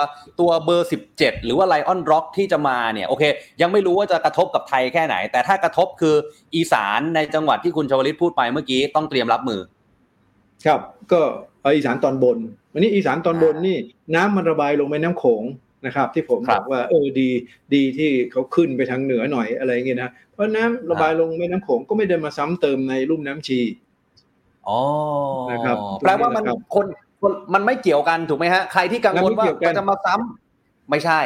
[0.41, 3.25] ตัวเบอร์ 17 หรือว่าไลออนร็อกที่จะมาเนี่ยโอเค
[3.61, 6.15] ยังไม่รู้ว่าจะกระทบกับไทยแค่ไหน แต่ถ้ากระทบคือ
[6.55, 9.61] อีสานในจังหวัดที่คุณชวลิตพูดไปเมื่อกี้ต้องเตรียมรับมือ
[10.67, 10.81] ครับ
[11.13, 11.21] ก็
[11.63, 12.39] เอาอีสานตอนบน
[12.73, 15.45] วันนี้อีสานตอนบนอ่านี่นี่น้ำมันระบายลงแม่น้ำโขง
[15.87, 17.29] นะครับ ที่ผมครับบอกว่าเออดี
[17.75, 23.61] ดีที่เขาขึ้นไปทางเหนือหน่อยอะไรเงี้ยนะเพราะน้ำระบายลงแม่น้ำโขงก็ไม่ได้มาซ้ำเติมในลุ่มน้ำชี
[24.69, 24.79] อ๋อ
[25.53, 26.87] นะครับแปลว่ามันนะครับคนคน
[27.55, 31.21] มันไม่เกี่ยวกันถูกไหมฮะใครที่กังวลมันไม่ว่าเกี่ยวกันจะมาซ้ำไม่ใช่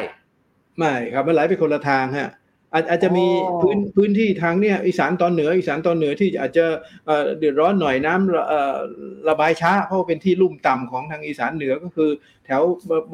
[0.79, 2.31] ไม่ครับมันไหลไปคนละทางฮะ
[2.75, 6.67] อาจอาจจะมีอ๋อพื้นพื้นที่ทางเนี่ยอีสานตอนเหนืออีสานตอนเหนือที่อาจจะ
[7.07, 8.79] เอ่อเดือดร้อนหน่อยน้ำระเอ่อ
[9.29, 12.11] ระบายช้า เพราะว่าเป็นที่ลุ่มต่ำของทางอีสานเหนือก็คือ
[12.47, 12.63] แถว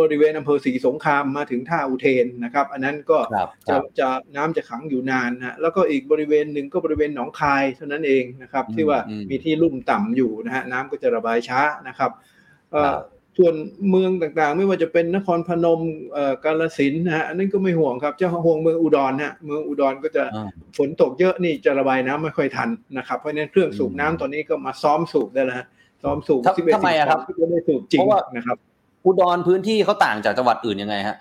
[0.00, 12.36] บริเวณอำเภอศรีสงครามมาถึงท่าอุเทนนะครับ อันนั้นก็ครับคจะรับจะน้ำจะขังอยู่นานนะแล้วก็อีกบริเวณหนึ่งก็บริเวณหนองคายเท่านั้นเองนะครับอืมที่ว่าอืมมีที่ลุ่มต่ำอยู่นะฮะน้ำก็จะระบายช้านะครับเอ่อครับ
[13.40, 13.54] ส่วน
[13.90, 15.81] เมืองต่างๆ ไม่ว่าจะเป็นนครพนม
[16.12, 25.66] เอ่อกาฬสินธุ์นะฮะอันนั้นก็ไม่ห่วงครับจะห่วงเมืองอุดรฮะเมืองอุดรก็จะอ่าฝนตกเยอะนี่จะระบายน้ำไม่ค่อยทันนะครับเพราะฉะนั้นเครื่องสูบน้ำตอนนี้ก็มาซ้อมสูบได้แล้วฮะ
[26.02, 28.57] ซ้อมสูบทำ11ทำไมอะครับ12ก็ได้สูบจริงเพราะว่านะครับ
[29.04, 31.18] อุดรพื้นที่เขาต่างจากจังหวัดอื่นยังไงฮะ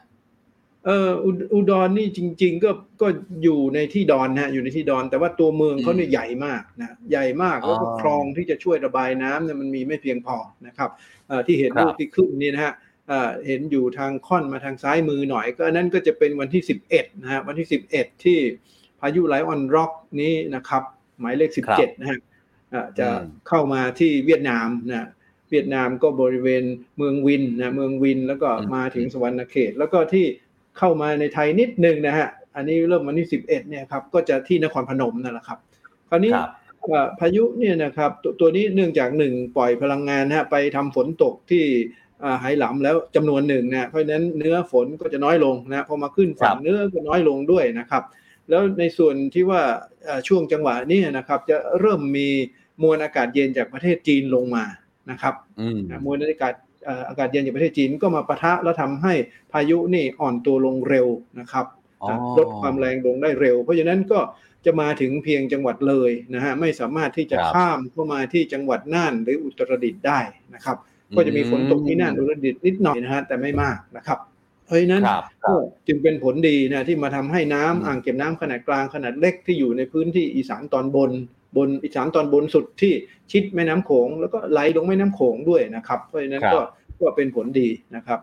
[0.86, 3.08] เอออุอุดรนี่จริง ๆ ก็ก็
[3.44, 11.17] อยู่ในที่ดอนนะฮะอยู่ในที่ดอน แต่ว่าตัวเมืองเขาเนี่ยใหญ่มากนะใหญ่มากแล้วก็อ๋อคลองที่จะช่วยระบายน้ำเนี่ยมันมีไม่เพียงพอนะครับเอ่อ
[11.48, 12.74] ที่เห็นครับรูปที่ขึ้นนี่นะฮะ
[13.08, 16.62] เอ่อเห็นอยู่ทางค่อนมาทางซ้ายมือหน่อย ก็อันนั้นก็จะเป็นวันที่
[16.92, 18.38] 11นะฮะวันที่ 11 ที่
[19.00, 20.84] พายุไลออนร็อกนี้นะครับ
[21.20, 22.20] หมายเลขครับ17นะฮะ
[22.72, 25.08] เอ่อจะอืมเข้ามาที่เวียดนามนะ
[25.52, 26.64] เวียดนามก็บริเวณ
[26.98, 30.26] เมืองวินนะเมืองวินแล้วก็อืมมาถึงสะหวันนะเขต แล้วก็ที่
[30.78, 35.60] เข้ามาในไทยนิดนึงนะฮะอันนี้เริ่มวันที่11เนี่ยครับก็จะที่นครพนมนั่นแหละครับ
[36.10, 36.50] คราวนี้ครับเอ่อ
[37.20, 41.64] พายุเนี่ยนะครับตัวตัวนี้เนื่องจากหนึ่งปล่อยพลังงานนะฮะไปทำฝนตกที่
[42.24, 48.04] อ่าไหหลำแล้วจำนวนหนึ่งนะเพราะฉะนั้นเนื้อฝนก็จะน้อยลงนะพอมาขึ้นฝั่คงรับเนื้อก็น้อยลงด้วยนะครับ
[48.50, 49.62] แล้วในส่วนที่ว่า
[50.06, 52.28] เอ่อช่วงจังหวะนี้นะครับ จะเริ่มมี
[52.84, 54.64] มวลอากาศเย็นจากประเทศจีนลงมา
[55.12, 56.54] นะครับอืมมวลอากาศ
[56.86, 59.14] เอ่ออากาศเย็นจากประเทศจีนก็มาปะทะแล้วทำให้
[59.52, 61.08] พายุนี่อ่อนตัวลงเร็ว
[61.40, 61.66] นะครับ
[62.04, 64.20] อ๋อลดความแรงลงได้เร็ว เพราะฉะนั้นก็
[64.66, 70.20] จะมาถึงเพียงจังหวัดเลยนะฮะไม่สามารถที่จะครับข้ามเข้ามาที่จังหวัดน่านหรืออุตรดิตถ์ได้
[70.56, 70.78] นะครับ
[71.16, 74.20] ก็จะมีฝนตกที่น่านอุตรดิตถ์นิดหน่อยนะฮะแต่ไม่มากนะครับ
[74.66, 81.12] เพราะฉะนั้นครับคก็รับจึงเป็นผลดีนะที่มาทำให้น้ำอืมอ่างเก็บน้ำขนาดกลางขนาดเล็กที่อยู่ในพื้นที่อีสานตอนบน
[81.58, 82.94] บนอีสานตอนบนสุดที่
[83.32, 86.60] ชิดแม่น้ำโขงแล้วก็ไหลลงแม่น้ำโขงด้วยนะครับ เพราะฉะนั้นครับก็
[87.00, 88.20] ก็เป็นผลดีนะครับ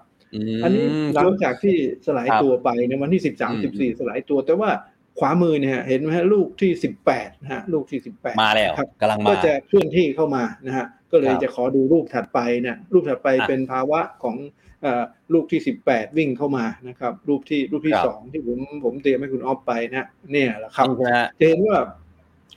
[0.62, 1.76] อันนี้หลังจากที่
[2.06, 4.70] สลายครับตัวไปในวันที่สิบสามอืสิมบสี่สลายตัวแต่ว่า
[5.18, 14.36] ขวามือเนี่ยเห็นไหมฮะลูกที่สิบแปดนะฮะลูกที่สิบแปดมาแล้วครับกำลังมาก็จะเคลื่อนที่เข้ามานะฮะก็เลยครับจะขอดูรูปถัดไปเนี่ยรูปถัดไปอะเป็นภาวะของ
[14.82, 15.02] เอ่อ
[15.34, 21.78] ลูกที่สิบแปดวิ่งเข้ามานะครับ รูปที่รูปที่ครับสองที่ผมผมเตรียมให้คุณออฟไปนะเนี่ยแหละครับใช่ไหมฮะจะเห็นว่า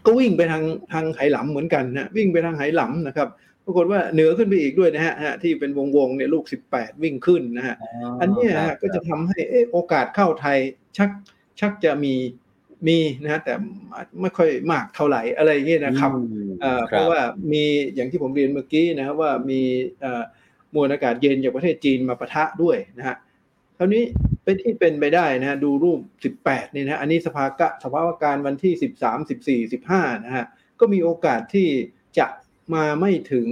[0.06, 3.28] ก็วิ่งไปทางทางไหหลำเหมือนกันนะวิ่งไปทางไหหลำนะครับ
[3.66, 7.76] ปรากฏว่าเหนือขึ้นไปอีกด้วยนะฮะฮะที่เป็นวงวงๆเนี่ยลูกสิบแปดวิ่งขึ้นนะฮะ
[8.22, 10.58] อันเนี้ยครัฮะบก็จะทำให้เออโอกาสเข้าไทย
[10.98, 11.10] ชัก
[11.60, 12.16] ชักจะมี
[12.88, 13.54] มีนะฮะแต่
[14.22, 17.22] ไม่ค่อยมากเท่าไหร่อะไรอย่างเงี้ยนะครับอืมเอ่อคเพบราะว่า
[17.52, 17.64] มี
[17.96, 19.62] อย่างที่ผมเรียนเมื่อกี้นะครับว่ามี
[20.02, 20.24] เอ่อ
[20.76, 23.16] มวลอากาศเย็นจากประเทศจีนมาปะทะด้วยนะฮะ
[23.78, 24.04] คราวนี้
[24.44, 26.00] เป็นที่เป็นไปได้นะฮะดูรูป
[26.40, 28.74] 18นี่นะฮะอันนี้สภากะสภาวะการวันที่
[29.60, 30.46] 13 14 15นะฮะ
[30.80, 31.68] ก็มีโอกาสที่
[32.20, 32.28] จะ
[32.74, 33.48] มาไม่ถึง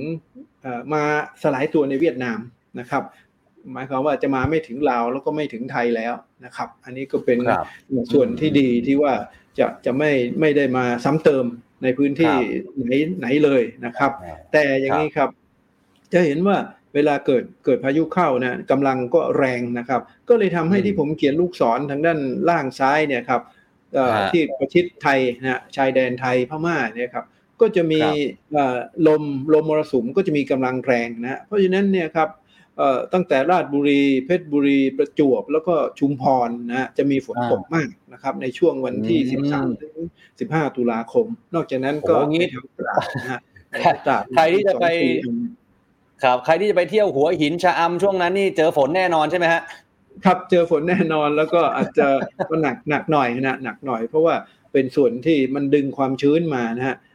[0.61, 1.03] เอ่อมา
[1.43, 2.39] สลายตัวในเวียดนาม
[2.79, 3.03] นะครับ
[3.73, 6.13] หมายความว่าจะมาไม่ถึงลาวแล้วก็ไม่ถึงไทยแล้ว
[6.45, 7.67] นะครับ อันนี้ก็เป็นครับ
[8.13, 9.13] ส่วนที่ดีที่ว่า
[9.59, 11.45] จะจะไม่ไม่ได้มาซ้ำเติม
[11.83, 15.29] ในพื้นที่ครับไหนไหนเลยนะครับอ่าแต่อย่างนี้ครับ
[16.13, 16.57] จะเห็นว่า
[16.93, 23.41] เวลาเกิดเกิดพายุเข้านะกำลังก็แรงนะครับ ก็เลยทำให้อืมที่ผมเขียนลูกศรทางด้านล่างซ้ายเนี่ยครับ
[23.93, 27.25] เอ่อฮะที่ประชิดไทยนะฮะชายแดนไทยพม่าเนี่ยครับ
[27.61, 28.13] ก็จะมีครับ
[28.53, 32.44] เอ่อลมลมมรสุมก็จะมีกำลังแรงนะฮะเพราะฉะนั้นเนี่ยครับเอ่อ
[33.13, 39.95] ตั้งแต่ราชบุรี เพชรบุรีประจวบแล้วก็ชุมพรนะฮะจะมีฝนอ่าตกมากนะครับ ในช่วงวันที่อืม13ถึง
[40.37, 43.39] 15 ตุลาคม นอกจากนั้นก็โอ้งี้แถวตราดนะฮะ
[43.81, 45.13] ใครตราดใครที่จะไปสองสี่
[46.23, 49.61] ครับใครที่จะไปเที่ยวหัวหินชะอำช่วงนั้นนี่เจอฝนแน่นอนใช่ไหมฮะ
[50.25, 52.07] ครับเจอฝนแน่นอนแล้วก็อาจจะ
[52.49, 54.35] ก็หนักหนักหน่อยนะหนักหน่อย เพราะว่า
[54.73, 57.14] เป็นส่วนที่มันดึงความชื้นมานะฮะเอ่ออ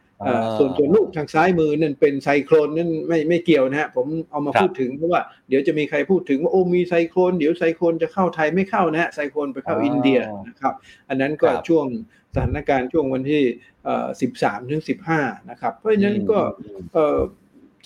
[0.57, 10.73] ส่วนส่วนลูกทางซ้ายมือนั่นเป็นไซโครนนั่นไม่ไม่เกี่ยวนะฮะผมเอามาครับพูดถึงเพราะว่าเดี๋ยวจะมีใครพูดถึงว่าโอ้มีไซโครนเดี๋ยวไซโครนจะเข้าไทยไม่เข้านะฮะไซโครนไปเข้าอ๋ออิอินเดียนะครับ
[11.09, 11.85] อันนั้นก็ครับช่วง
[12.33, 13.43] สถานการณ์ช่วงวันที่
[13.85, 14.07] เอ่อ
[14.37, 14.83] 13ถึง
[15.15, 17.19] 15นะครับเพราะฉะนั้นก็อืมเอ่อ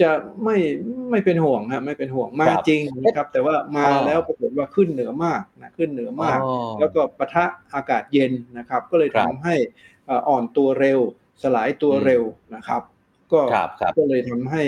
[0.04, 0.12] จะ
[0.44, 0.58] ไม่
[1.12, 9.56] ไม่เป็นห่วงฮะไม่เป็นห่วงมาครับจริงนะครับ แต่ว่ามาอ๋อแล้วปรากฏว่าขึ้นเหนือมากนะขึ้นเหนือมากอ๋อแล้วก็ปะทะอากาศเย็นนะครับ ก็เลยครัทำบให้
[10.06, 11.00] เอ่ออ่อนตัวเร็ว
[11.44, 12.24] สลายตัวอืมเร็ว
[12.56, 12.82] นะครับ
[13.32, 14.64] ก็ครับครับก็เลยทำให้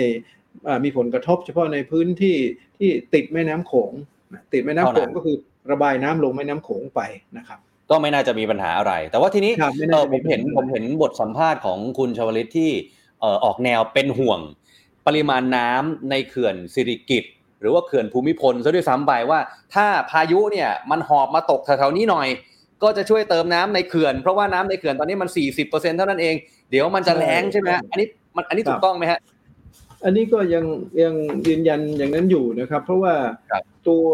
[0.68, 2.36] อ่ามีผลกระทบเฉพาะในพื้นที่
[2.78, 3.92] ที่ติดแม่น้ำโขง
[4.32, 5.36] นะติดแม่น้ำโขงก็คือ
[5.70, 7.00] ระบายน้ำลงแม่น้ำโขงไป
[7.38, 7.58] นะครับ
[7.90, 12.70] ก็ไม่น่าจะมีปัญหาอะไร แต่ว่าทีนี้ครับไม่เอน่าอจะผมีมเห็นปัญหาผมเห็นบทสัมภาษณ์ของคุณชวลิตที่
[13.20, 14.40] เอ่อออกแนวเป็นห่วง
[15.06, 19.40] ปริมาณน้ำในเขื่อนสิริกิต์หรือว่าเขื่อนภูมิพลซะด้วยซ้ำไปว่า
[19.74, 22.28] ถ้าพายุเนี่ยมันหอบมาตกแถวๆนี้หน่อย
[22.82, 25.28] ก็จะช่วยเติมน้ำในเขื่อน เพราะว่าน้ำในเขื่อนตอนนี้มัน
[25.62, 26.34] 40%เท่านั้นเอง
[26.70, 28.06] เดี๋ยวมันจะแล้งใช่ไหมฮะอันนี้
[28.36, 29.20] มันอันนี้ถูกต้องไหมฮะ
[30.04, 30.64] อันนี้ก็ยัง
[31.02, 31.14] ยัง
[31.46, 33.14] ยืนยันอย่างนั้นอยู่นะครับ เพราะว่า
[33.50, 34.04] ครับตัว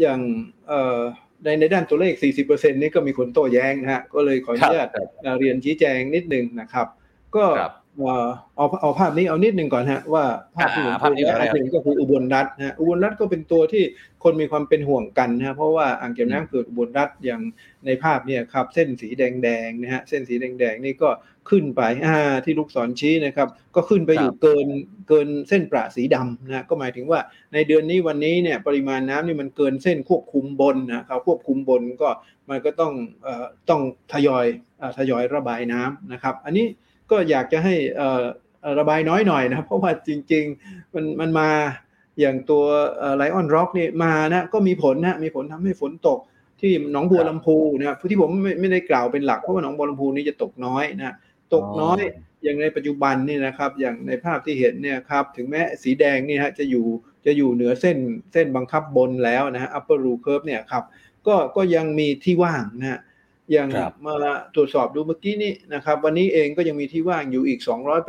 [0.00, 0.20] อย่าง
[0.68, 1.00] เอ่อ
[1.44, 2.14] ในในด้านตัวเลข
[2.46, 6.86] 40%นี่ก็มีคนโต้แย้งนะฮะก็เลยขออนุญาตครับเอ่อเรียนชี้แจงนิดนึงนะครับ
[7.36, 10.24] ก็ครับ เอ่อเอาเอาภาพนี้เอานิดหนึ่งก่อนฮะว่า
[10.56, 13.84] ภาพที่ผมอ่าภาพนี้พูดก่อนเลยครับอันหนึ่งก็คืออุบลรัฐนะฮะอุบลรัฐก็เป็นตัวที่
[14.24, 17.42] คนมีความเป็นห่วงกันนะฮะเพราะว่าอ่างเก็บน้ำเกิดอุบลรัฐอย่าง
[17.86, 21.10] ในภาพเนี่ยครับเส้นสีแดงๆนะฮะเส้นสีแดงๆนี่ก็
[21.50, 24.66] ขึ้นไปอ่าที่ลูกศรชี้นะครับ ก็ขึ้นไปอยู่เกิน
[25.08, 27.20] เกินเส้นประสีดำนะก็หมายถึงว่า
[27.52, 32.10] ในเดือนนี้วันนี้เนี่ยปริมาณน้ำนี่มันเกินเส้นควบคุมบนนะครับควบคุมบนก็
[32.50, 33.82] มันก็ต้องเอ่อต้อง
[34.12, 34.46] ทยอย
[34.78, 36.66] เอ่อทยอยระบายน้ำนะครับ อันนี้
[37.12, 37.74] ก็อยากจะให้
[38.78, 41.50] ระบายน้อยหน่อยนะเพราะว่าจริง ๆ มันมันมา
[42.20, 42.64] อย่างตัว
[43.16, 46.18] ไลออนร็อกนี่มานะก็มีผลนะมีผลทำให้ฝนตก
[46.60, 51.16] ที่หนองบัวลำพูนะครับที่ผมไม่ไม่ได้กล่าวเป็นหลักเพราะว่าหนองบัวลำพูนี่จะตกน้อยนะ
[51.54, 52.00] ตกน้อย
[52.42, 56.86] อย่างในปัจจุบันนี่นะครับ อย่างในภาพที่เห็นเนี่ยครับถึงแม้สีแดงนี่ฮะจะอยู่
[57.26, 57.96] จะอยู่เหนือเส้น
[58.32, 60.84] เส้นบังคับบนแล้วนะฮะ upper rule curve เนี่ยครับ
[61.26, 63.00] ก็ก็ยังมีที่ว่างนะฮะ
[63.52, 64.14] อย่างครับมา
[64.54, 67.60] ตรวจสอบดูเมื่อกี้นี้นะครับ วันนี้เองก็ยังมีที่ว่างอยู่อีก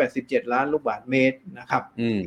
[0.01, 2.19] 287 ล้านลูกบาศก์เมตรนะครับอืม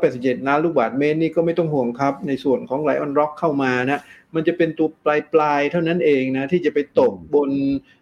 [0.00, 4.00] 287 ล้านลูกบาศก์เมตรนี่ก็ไม่ต้องห่วงครับ ในส่วนของไลออนร็อกเข้ามานะ
[4.34, 7.50] มันจะเป็นตัวปลายปลายๆเท่านั้นเองนะที่จะไปตกอืมบน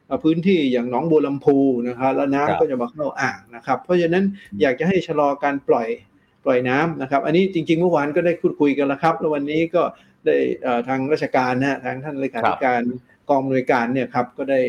[0.07, 1.59] เอ่อพื้นที่อย่างหนองบัวลำพู
[1.89, 4.25] นะครับแล้วครับน้ำก็จะมาเข้าอ่างนะครับ เพราะฉะนั้น
[4.61, 5.89] อยากจะให้ชะลอการปล่อย
[6.45, 9.83] ปล่อยน้ำนะครับ อันนี้จริงๆเมื่อวานก็ได้พูดคุยกันแล้วครับ แล้ววันนี้ก็
[10.27, 12.83] ได้เอ่อทางราชการนะฮะทางท่านเลขาธิการ
[13.29, 14.61] กองอำนวยการเนี่ยครับก็ได้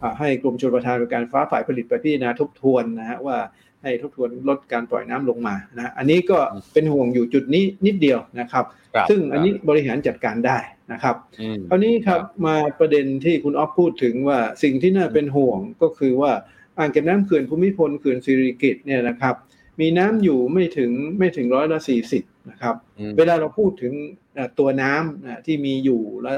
[0.00, 3.38] เอ่อให้กรมชลประทานการฟ้าฝ่ายผลิตไปพิจารณาทบทวนนะฮะว่า
[3.82, 6.38] ให้ทบทวนลดการปล่อยน้ำลงมานะอันนี้ก็
[6.72, 10.58] เป็นห่วงอยู่จุดนี้นิดเดียวนะครับครับซึ่งอันนี้บริหารจัดการได้
[10.92, 16.32] นะครับอืมคราวนี้ครับครับมาประเด็นที่คุณออฟพูดถึงว่าสิ่งที่น่าเป็นห่วงก็คือว่า
[16.78, 19.34] อ่างเก็บน้ำเขื่อนภูมิพลเขื่อนสิริกิตเนี่ยนะครับ
[19.80, 23.92] มีน้ำอยู่ไม่ถึงไม่ถึงร้อยละสี่สิบนะครับอืมเวลาเราพูดถึง
[24.34, 26.32] เอ่อตัวน้ำนะที่มีอยู่และ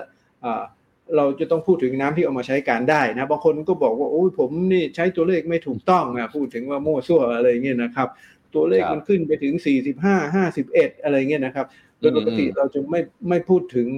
[1.11, 8.09] เอ่อเราจะต้องพูดถึงน้ำที่เอามาใช้การได้นะบางคนก็บอกว่าโอ้ยผมนี่ใช้ตัวเลขไม่ถูกต้องนะพูดถึงว่ามั่วซั่วอะไรเงี้ยนะครับ
[8.55, 9.55] ตัวเลขครับมันขึ้นไปถึง
[9.97, 11.67] 45 51 อะไรเงี้ยนะครับ
[11.99, 13.89] โดยปกติอืมเราจะไม่ไม่พูดถึง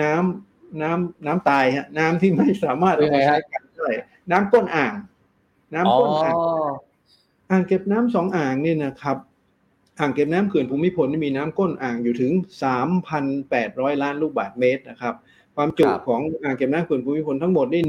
[0.00, 3.88] น้ำน้ำน้ำตายฮะน้ำที่ไม่สามารถเอามาใช้การได้
[4.30, 4.94] น้ำก้นอ่าง
[5.74, 6.36] น้ำก้นอ่าง
[7.50, 9.16] อ่างเก็บน้ำสองอ่างนี่นะครับ
[9.98, 12.32] อ่างเก็บน้ำเขื่อนภูมิพลนี่มีน้ำก้นอ่างอยู่ถึง
[13.16, 15.14] 3,800 ล้านลูกบาศก์เมตรนะครับ
[15.56, 17.82] ความจุครับของอ่างเก็บน้ำเขื่อนภูมิพลทั้งหมดนี่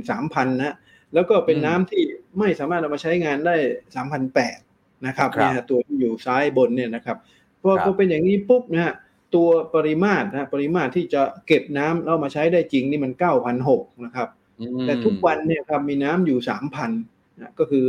[0.00, 0.74] 13,000นะ
[1.14, 2.02] แล้วก็เป็นอืมน้ำที่
[2.38, 3.54] ไม่สามารถเอามาใช้งานได้
[4.30, 7.16] 3,800นะครับครับเนี่ยฮะตัวที่อยู่ซ้ายบนเนี่ยนะครับ
[7.62, 8.94] พอครับพอเป็นอย่างนี้ปุ๊บนะฮะ
[9.34, 13.12] ตัวปริมาตรนะปริมาตรที่จะเก็บน้ำแล้วเอามาใช้ได้จริงนี่มัน
[13.58, 14.28] 9,600นะครับ
[14.60, 16.90] อืมแต่ทุกวันเนี่ยครับมีน้ำอยู่สามพัน
[17.36, 17.84] นะก็คือ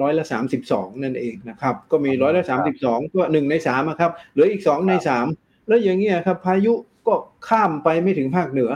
[0.00, 5.26] ร้อยละสามสิบสองนั่นเองนะครับ ก็มีร้อยละสามสิบสองก็หนึ่งในสามอะครับเหลืออีกสองในสาม
[5.68, 6.74] แล้วอย่างเงี้ยครับพายุ
[7.06, 7.14] ก็
[7.48, 8.70] ข้ามไปไม่ถึงภาคเหนือ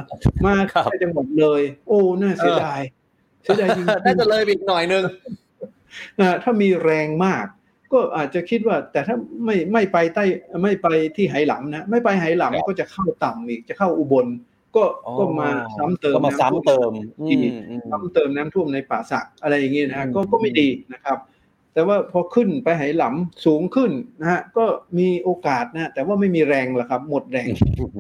[0.47, 2.81] มาครับแค่จังหวัดเลย โอ้น่าเสียดาย
[3.43, 7.45] เสียดายจริงน่าจะเลยไปอีกหน่อยนึงๆนะถ้ามีแรงมาก
[7.93, 10.25] ก็อาจจะคิดว่า แต่ถ้าไม่ไม่ไปใต้
[10.63, 14.27] ไม่ไปที่ไหหลำนะไม่ไปไหหครับลำก็จะเข้าต่ำอีกจะเข้าอุบล
[14.77, 14.85] ก็
[15.19, 21.19] ก็มาซ้ำเติมก็มาน้ำซ้ำเติมอืที่มอืมซ้ำเติมน้ำท่วมในป่าสักอะไรอย่างเงี้ยนะฮะอืมก็ก็ไม่ดีนะครับ
[21.75, 23.91] แต่ว่าพอขึ้นไปไหหลำสูงขึ้น
[24.21, 24.65] นะฮะก็
[24.99, 27.49] มีโอกาสนะแต่ว่าไม่มีแรงละครับ หมดแรง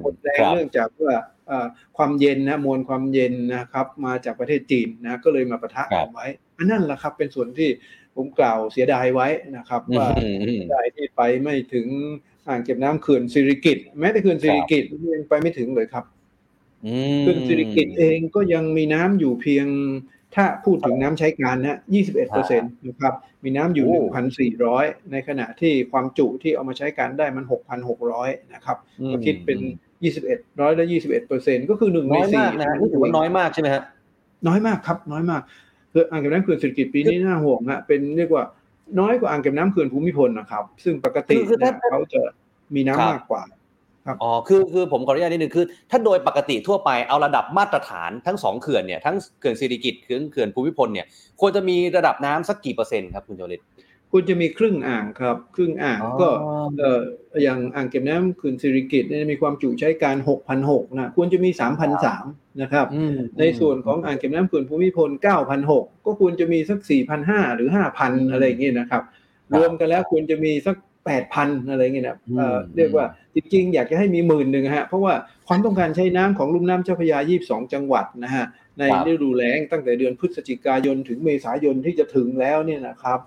[0.03, 1.15] หมดแรงครับเนื่องจากว่า
[1.47, 1.67] เอ่อ
[1.97, 6.27] ความเย็นนะมวลความเย็นนะครับ มาจากประเทศจีนนะก็เลยมาปะทะกันไว้
[6.59, 7.69] อันนั้นแหละครับ เป็นส่วนที่
[8.17, 11.87] ผมกล่าวเสียดายไว้นะครับว่าอืมอืมได้ที่ไปไม่ถึง
[12.49, 16.05] อ่างเก็บน้ำเขื่อนสิริกิตแม้แต่เขื่อนสิริกิตยังไปไม่ถึงเลยครับ
[16.87, 19.67] อืมเขื่อนสิริกิตเองก็ยังมีน้ำอยู่เพียง
[20.35, 23.15] ถ้าพูดถึงน้ำใช้การนะ 21เปอร์เซ็นต์นะครับ
[23.45, 24.01] มีน้ำอยู่โอ้
[24.57, 27.45] 1,400 ในขณะที่ความจุที่เอามาใช้การได้มัน
[27.99, 29.59] 6,600 นะครับอืมก็คิดเป็น
[30.09, 33.83] 21 ร้อยละ 21เปอร์เซ็นต์ก็คือหนึ่งในน้อยสี่มากนะนี่ถือว่าน้อยมากใช่ไหมฮะ
[34.49, 35.43] น้อยมากครับ น้อยมาก
[35.93, 38.45] คืออ่างเก็บน้ำเขื่อนสิริกิตปีนี้น่าห่วงฮะ เป็นเรียกว่า
[39.01, 42.21] น้อยกว่าอ่างเก็บน้ำเขื่อนภูมิพลนะครับ ซึ่งปกติคือคือเนี่ยถ้าเขาจะ
[42.75, 43.43] มีครับน้ำมากกว่า
[44.23, 51.07] อ๋อคือคือผมขออนุญาตนิดนึงคือ ถ้าโดยปกติทั่วไปเอาระดับมาตรฐานทั้งสองเขื่อนเนี่ยทั้งเขื่อนสิริกิติ์เขื่อนเขื่อนภูมิพลเนี่ย
[51.41, 53.63] ควรจะมีระดับน้ำสักกี่เปอร์เซ็นต์ครับคุณโจลิต
[54.13, 56.29] คุณจะมีครึ่งอ่างครับ ครึ่งอ่างอ๋อก็
[56.79, 57.01] เอ่อ
[57.43, 60.17] อย่างอ่างเก็บน้ำเขื่อนสิริกิตเนี่ยมีความจุใช้การ
[60.59, 61.51] 6,600นะควรจะมี
[62.05, 65.11] 3,300นะครับอืมในส่วนของอ่างเก็บน้ำเขื่อนภูมิพล
[65.59, 66.79] 9,600ก็ควรจะมีสัก
[67.23, 67.69] 4,500หรือ
[68.01, 69.03] 5,000อะไรอย่างเงี้ยนะครับ
[69.57, 70.77] รวมกันแล้วควรจะมีสัก
[71.09, 75.15] 8,000อะไรเงี้ยนะเอ่อเรียกว่าจริงๆ อยากจะให้มีหมื่นหนึ่งฮะ เพราะว่า
[75.49, 78.45] ความต้องการใช้น้ำของลุ่มน้ำเจ้าพระยา 22 จังหวัดนะฮะ
[78.79, 83.21] ในฤดูแล้งตั้งแต่เดือนพฤศจิกายนถึงเมษายนที่จะถึงแล้วเนี่ยนะครับ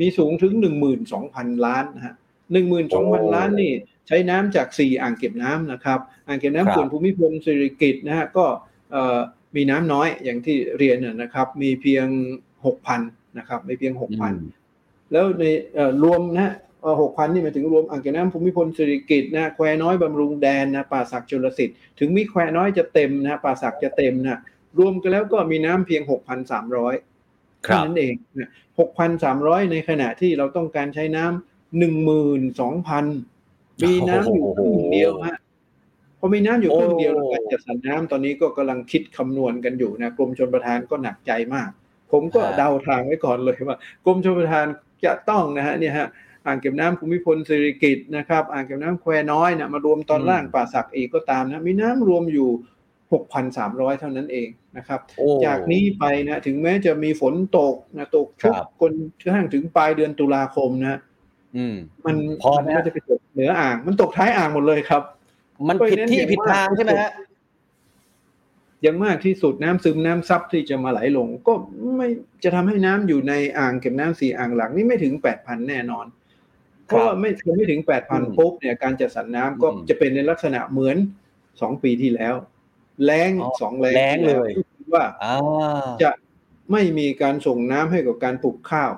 [0.00, 0.52] มีสูงถึง
[1.10, 2.14] 12,000 ล้านนะฮะ
[2.74, 3.72] 12,000 ล้านนี่
[4.08, 8.46] ใช้น้ำจาก 4 อ่างเก็บน้ำนะครับ อ่างเก็บครับน้ำเขื่อนภูมิพลสิริกิตนะฮะก็
[8.92, 9.18] เอ่อ
[9.56, 12.06] มีน้ำน้อยอย่างที่เรียนนะนะครับ มีเพียง
[12.72, 12.98] 6,000
[13.38, 16.52] นะครับมีเพียง 6,000 แล้วในเอ่อรวมนะฮะ
[17.00, 24.38] หกพันนี่หมายถึงรวมอ่างเก็บน้ำภูมิพลสิริกิตนะแควน้อยบำรุงแดนนะป่าสักชลสิทธิ์ถึงมีแควน้อยจะเต็มนะป่าสักจะเต็มนะ
[24.78, 26.02] รวมกันแล้วก็มีน้ำเพียง
[27.04, 28.50] 6,300ครัเท่าบนั้นเองนะ
[29.10, 35.38] 6,300ในขณะที่เราต้องการใช้น้ำ12,000มีน้ำอยู่ครึ่งเดียวฮะ
[36.18, 41.70] พอมีน้ำอยู่ครึ่งเดียวโอ้แล้วการจัดสรรน้ำตอนนี้ก็กำลังคิดคำนวณกันอยู่นะกรมชลประทานก็หนักใจมาก
[42.12, 44.66] ผมก็เดาทางไว้ก่อนเลยว่ากรมชลประทาน
[45.04, 46.08] จะต้องนะฮะเนี่ยฮะ
[46.46, 52.50] อ่างเก็บน้ำภูมิพลสิริกิตนะครับอ่างเก็บน้ำแควน้อยนะมารวมตอนล่างป่าสักอีกก็ตามนะมีน้ำรวมอยู่
[53.24, 60.98] 6,300 เท่านั้นเองนะครับโอ้จากนี้ไปนะถึงแม้จะมีฝนตกนะตกชุกครับคนกระทั่งถึงปลายเดือนตุลาคมนะ
[61.56, 61.76] อืม
[62.06, 65.02] มันพอไหมมันไม่ได้ไปตกเหนืออ่างมันตกท้ายอ่างหมดเลยครับ
[65.68, 67.12] มันผิดที่ผิดทางใช่ไหมฮะ
[68.82, 71.52] อย่างมากที่สุดน้ำซึมน้ำซับที่จะมาไหลลง ก็
[71.96, 72.08] ไม่
[72.44, 76.06] จะทำให้น้ำอยู่ในอ่างเก็บน้ำสี่อ่างหลังนี่ไม่ถึงแปดพันแน่นอน
[76.92, 80.96] เพราะว่าไม่ไม่ถึงแปดพันอืมปุ๊บเนี่ยการจัดสรรน้ำก็อืมจะเป็นในลักษณะเหมือน
[81.60, 82.34] สองปีที่แล้ว
[83.04, 85.36] แล้งอ๋อสองแล้งแล้งเลยที่แวว่าอ่า
[86.02, 86.10] จะ
[86.72, 88.92] ไม่มีการส่งน้ำให้กับการปลูกข้าว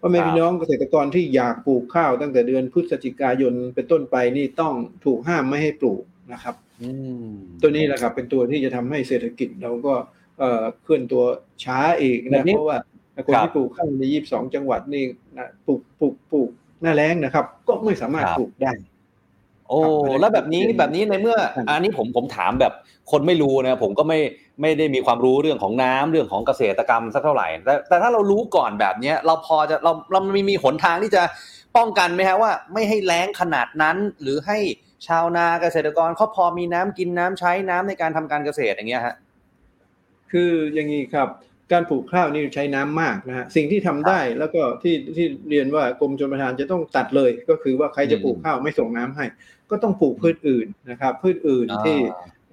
[0.00, 4.72] พ่อแม่ครับพี่น้องเกษตรกรที่อยากปลูกข้าว ตั้งแต่เดือนพฤศจิกายนเป็นต้นไปนี่ต้อง
[5.04, 6.02] ถูกห้ามไม่ให้ปลูก
[6.32, 6.90] นะครับอื
[7.24, 7.28] ม
[7.62, 9.94] ตัวนี้แหละครับเป็นตัวที่จะทำให้เศรษฐกิจเราก็
[10.38, 11.24] เอ่อเคลื่อนตัว
[11.64, 12.78] ช้าอีกแบนะบนี้เพราะว่า
[13.26, 15.04] คนครับที่ปลูกข้าวในยี่สิบสองจังหวัดนี่
[15.36, 16.50] นะปลูกปลูกปลูก
[16.84, 18.72] หน้าแล้งนะครับ ก็ไม่สามารถครับปลูกได้
[19.68, 22.72] โอ้ครับแล้วแบบนี้เป็นแบบนี้ในเมื่อครับอันนี้ผมผมถามแบบ
[23.10, 24.18] คนไม่รู้นะผมก็ไม่
[24.60, 31.22] ไม่ได้มีความรู้เรื่องของน้ำเรื่องของเกษตรกรรมสักเท่าไหร่แต่แต่ถ้าเรารู้ก่อนแบบเนี้ย เราพอจะเราเรามีมีหนทางที่จะ
[31.76, 34.58] ป้องกันไหมฮะว่า ไม่ให้แล้งขนาดนั้น หรือให้
[35.06, 39.14] ชาวนาเกษตรกรเขาพอมีน้ำกินน้ำใช้น้ำในการทำการเกษตรอย่างเงี้ยฮะ
[40.32, 41.28] คืออย่างนี้ครับ
[41.72, 49.24] การปลูกข้าวนี่ใช้น้ำมากนะฮะสิ่งที่ทำได้แล้วก็ที่ที่เรียนว่ากรมชลประทานจะต้องตัดเลย ก็คือว่าใครจะปลูกข้าวไม่ส่งน้ำให้
[49.70, 51.98] ก็ต้องปลูกพืชอื่นนะครับ พืชอื่นที่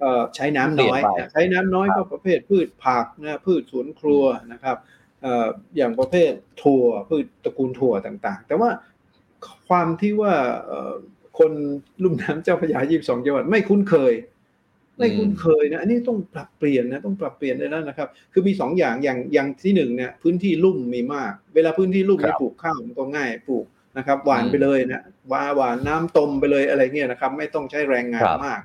[0.00, 4.76] เอ่อใช้น้ำน้อยเปลี่ยนไปนะใช้น้ำน้อยครัก็บประเภทพืชผักนะพืชสวนครัวนะครับ
[5.22, 5.46] เอ่อ
[5.76, 6.32] อย่างประเภท
[6.62, 8.70] ถั่วพืชตระกูลถั่วต่างๆ แต่ว่า
[9.68, 10.34] ความที่ว่า
[10.66, 10.92] เอ่อ
[11.38, 11.52] คน
[12.02, 14.12] ลุ่มน้ำเจ้าพระยา 22 จังหวัดไม่คุ้นเคย
[14.98, 23.66] ไม่คุ้นเคยนะอันนี้ต้องปรับเปลี่ยนนะต้องปรับเปลี่ยนได้แล้วนะครับ คือมีสองอย่างอย่างอย่างที่หนึ่งเนี่ยพื้นที่ลุ่มมีมาก เวลาพื้นที่ลุ่มครับเนี่ยปลูกข้าวมันก็ง่ายปลูก
[23.98, 28.60] นะครับหวานอืมไปเลยนะหวานหวานน้ำต้มไปเลยอะไรเงี้ยนะครับ ไม่ต้องใช้แรงงานครับมาก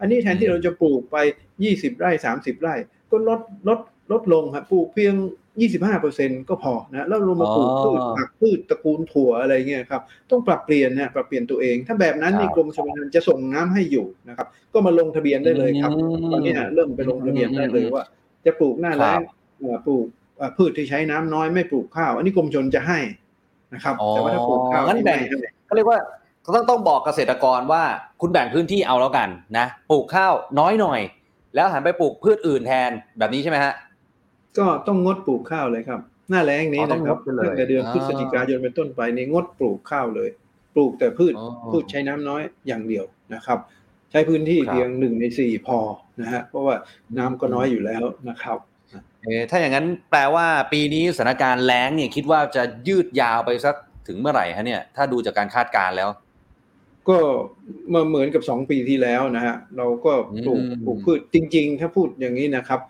[0.00, 1.16] อันนี้แทนที่เราจะปลูกไป
[1.58, 2.74] 20 ไร่ 30 ไร่
[3.10, 3.78] ก็ลดลด
[4.12, 5.14] ลดลงครับปลูกเพียง
[5.82, 18.04] 25%ก็พอนะแล้วเรามาปลูกอ๋อพืชผักพืชตระกูลถั่วอะไรเงี้ยครับต้องปรับเปลี่ยนนะปรับเปลี่ยนตัวเอง ถ้าแบบนั้นนี่ครับกรมชลประทานจะส่งน้ำให้อยู่นะครับ ก็มาลงทะเบียนได้เลยครับมตอนนี้นะเริ่มไปลงทะเบียนได้เลยว่า
[18.46, 19.24] จะปลูกหน้าแล้งครับ
[19.60, 20.06] เอ่อปลูก
[20.38, 22.98] เอ่อพืชที่ใช้น้ำน้อยไม่ปลูกข้าว อันนี้กรมชนจะให้
[23.74, 25.98] นะครับอ๋อแต่ว่าถ้าปลูกข้าวงั้นแบ่งไม่ให้ก็เรียกว่า
[26.54, 27.82] ต้องต้องบอกเกษตรกรว่า
[28.20, 29.28] คุณแบ่งพื้นที่เอาแล้วกัน
[29.58, 31.00] นะ ปลูกข้าวน้อยหน่อย
[31.54, 33.72] แล้วหันไปปลูกพืชอื่นแทนแบบนี้ใช่ไหมฮะ
[34.58, 36.00] ก็ต้องงดปลูกข้าวเลยครับ
[36.30, 40.30] หน้าแล้งนี้อ๋อต้อนะงครับงดไปเลยตั้งแต่เดือนอ่าพฤศจิกายนเป็นต้นไปนี่งดปลูกข้าวเลย
[40.74, 43.58] ปลูกแต่พืชอ๋อพืชใช้น้ำน้อยอย่างเดียวนะครับ
[44.10, 45.78] ใช้พื้นที่ครับเพียงหนึ่งในสี่พอ
[46.20, 46.76] นะฮะเพราะว่า
[47.18, 48.58] น้ำก็น้อยอยู่แล้วนะครับ
[49.22, 53.74] เอ่อถ้าอย่างนั้นแปลว่าปีนี้สถานการณ์แล้งเนี่ยคิดว่าจะยืดยาวไปสัก
[54.08, 56.10] ถึงเมื่อไหร่ฮะเนี่ยถ้าดูจากการคาดการณ์แล้ว
[57.08, 57.18] ก็
[57.92, 60.12] มาเหมือนกับสองปีที่แล้วนะฮะเราก็
[60.46, 62.80] ปลูกอืมปลูกพืชจริง ๆ ถ้าพูดอย่างนี้นะครับ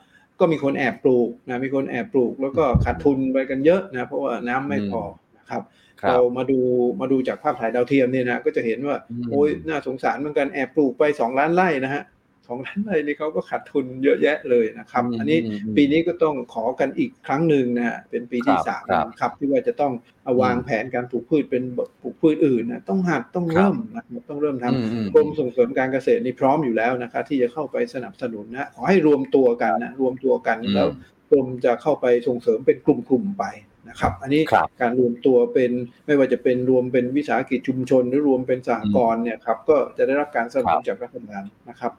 [0.40, 5.02] ก็มีคนแอบปลูกนะมีคนแอบปลูก แล้วก็ขาดทุนไปกันเยอะนะเพราะว่าน้ำไม่พอ
[5.38, 5.62] นะครับ
[6.00, 6.58] ครับ เรามาดู
[7.00, 12.02] มาดูจากภาพถ่ายดาวเทียมเนี่ยนะก็จะเห็นว่าอืมโอ้ยน่าสงสารเหมือนกันแอบปลูกไปสองล้านไร่นะฮะ
[12.46, 19.92] สองล้านไร่นี่เขาก็ขาดทุนเยอะแยะเลยนะครับอืมอันนี้อืมอืมปีนี้ก็ต้องขอกันอีกครั้งหนึ่งนะฮะเป็นปีที่ครับสามครับนะครับ ที่ว่าจะต้อง
[20.24, 21.62] เอาวางอืมแผนการปลูกพืชเป็น
[22.02, 30.88] ปลูกพืชอื่นนะต้องหัดต้องครับเริ่มนะครับต้องเริ่มทำอืมอืมกรมส่งเสริมการเกษตรนี่พร้อมอยู่แล้วนะครับที่จะเข้าไปสนับสนุนนะขอให้รวมตัวกันนะรวมตัวกันอืมแล้ว
[31.30, 33.44] กรมจะเข้าไปส่งเสริมเป็นกลุ่มๆไป
[33.88, 35.72] นะครับอันนี้ครับการรวมตัวเป็น
[36.06, 41.92] ไม่ว่าจะเป็นรวมเป็นวิสาหกิจชุมชน หรือรวมเป็นสหกรณ์เนี่ยครับก็จะได้รับการสนับสนุนจากรัฐบาลนะครับ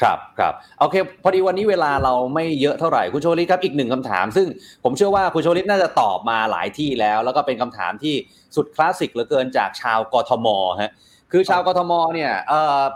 [0.00, 4.46] ครับครับโอเค พอดีวันนี้เวลาเราไม่เยอะเท่าไหร่คุณโชลิตครับอีกหนึ่งคำถาม ซึ่ง
[4.84, 8.14] ผมเชื่อว่าคุณโชลิตน่าจะตอบมาหลายที่แล้ว แล้วก็เป็นคำถามที่
[8.56, 10.46] สุดคลาสสิกเหลือเกินจากชาวกทม
[10.82, 10.92] ฮะ
[11.32, 12.32] คือชาวกทมเนี่ย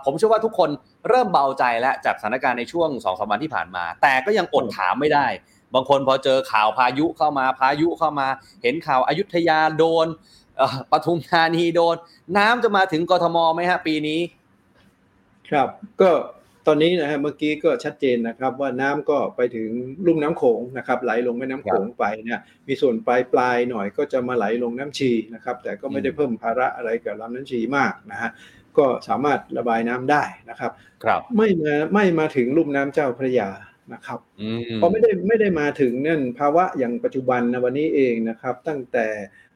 [0.04, 0.70] ผมเชื่อว่าทุกคน
[1.08, 5.26] เริ่มเบาใจแล้วจากสถานการณ์ในช่วงสองสามวันที่ผ่านมา แต่ก็ยังอดถามไม่ได้
[5.74, 8.28] บางคนพอเจอข่าวพายุเข้ามาพายุเข้ามา
[8.62, 10.06] เห็นข่าวอายุทยาโดน
[10.90, 11.96] ปทุมธานีโดน
[12.38, 14.20] น้ำจะมาถึงกทมไหมฮะปีนี้
[15.50, 15.68] ครับ
[16.00, 16.10] ก็
[16.70, 19.70] ตอนนี้นะฮะเมื่อกี้ก็ชัดเจนนะครับว่าน้ำก็ไปถึง
[20.06, 28.30] ลุ่มน้ำโขงนะครับไหลลงแม่น้ำโขงไปเนี่ยมีส่วนปลายปลายๆหน่อยก็จะมาไหลลงน้ำชีนะครับ แต่ก็ไม่ได้เพิ่มภาระอะไรกับลำน้ำชีมากนะฮะ
[28.78, 30.72] ก็สามารถระบายน้ำได้นะครับ
[31.04, 33.48] ครับไม่มาไม่มาถึงลุ่มน้ำเจ้าพระยา
[33.92, 39.06] นะครับอืมพอไม่ได้ไม่ได้มาถึงนั่นภาวะอย่างปัจจุบันนะวันนี้เองนะครับ ตั้งแต่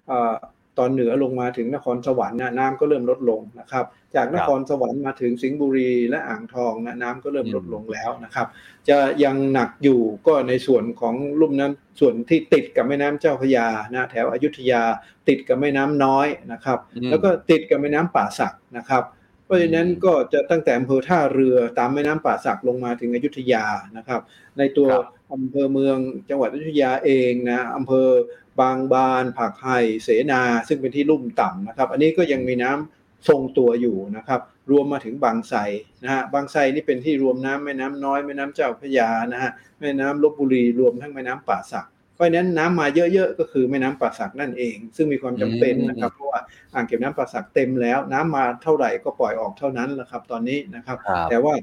[0.09, 0.35] เอ่อ
[0.79, 3.85] ตอนเหนือลงมาถึงนครสวรรค์นะน้ำก็เริ่มลดลงนะครับ
[4.17, 8.47] จากนครสวรรค์มาถึงสิงห์บุรีและอ่างทองนะน้ำก็เริ่มลดลงแล้วนะครับ
[8.89, 14.83] จะยังหนักอยู่ก็ในส่วนของลุ่มน้ำส่วนที่ติดกับแม่น้ำเจ้าพระยานะแถวอยุธยา
[15.29, 19.05] ติดกับแม่น้ำน้อยนะครับอืมแล้วก็ติดกับแม่น้ำป่าสักนะครับ
[19.45, 23.65] เพราะฉะนั้นก็จะตั้งแต่อำเภอท่าเรือตามแม่น้ำป่าสักลงมาถึงอยุธยา
[23.97, 24.21] นะครับ
[24.59, 25.05] ในตัวครับ
[25.35, 25.99] อำเภอเมือง
[26.31, 28.09] จังหวัดอยุธยาเองนะอำเภอ
[28.61, 35.59] บางบานผักไห่เสนา ซึ่งเป็นที่ลุ่มต่ำนะครับ อันนี้ก็ยังมีน้ำ ทรงตัวอยู่นะครับ รวมมาถึงบางไทร
[36.03, 39.51] นะฮะบางไทรนี่เป็นที่รวมน้ำแม่น้ำน้อยแม่น้ำเจ้าพระยานะฮะ
[39.81, 46.41] แม่น้ำลบบุรีรวมทั้งแม่น้ำป่าสักเพราะฉะนั้นน้ำมาเยอะๆก็คือแม่น้ำป่าสักนั่นเอง ซึ่งมีความจำเป็นนะครับเพราะว่า
[46.75, 51.55] อ่างเก็บน้ำป่าสักเต็มแล้ว น้ำมาเท่าไหร่ก็ปล่อยออกเท่านั้นแหละครับ ตอนนี้นะครับครับแต่ว่า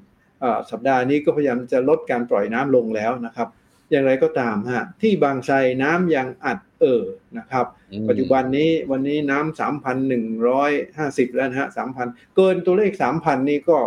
[0.41, 3.47] เอ่อสัปดาห์นี้ก็พยายามจะลดการปล่อยน้ำลงแล้วนะครับ
[3.91, 7.03] อย่างไรก็ตามฮะที่บางไทรน้ำยังอัดเอ่อ
[7.37, 13.79] นะครับอืมปัจจุบันนี้วันนี้น้ำสามพันหนึ่งร้อยห้าสิบแล้วนะฮะสามพันเกินตัวเลขสามพันนี่ก็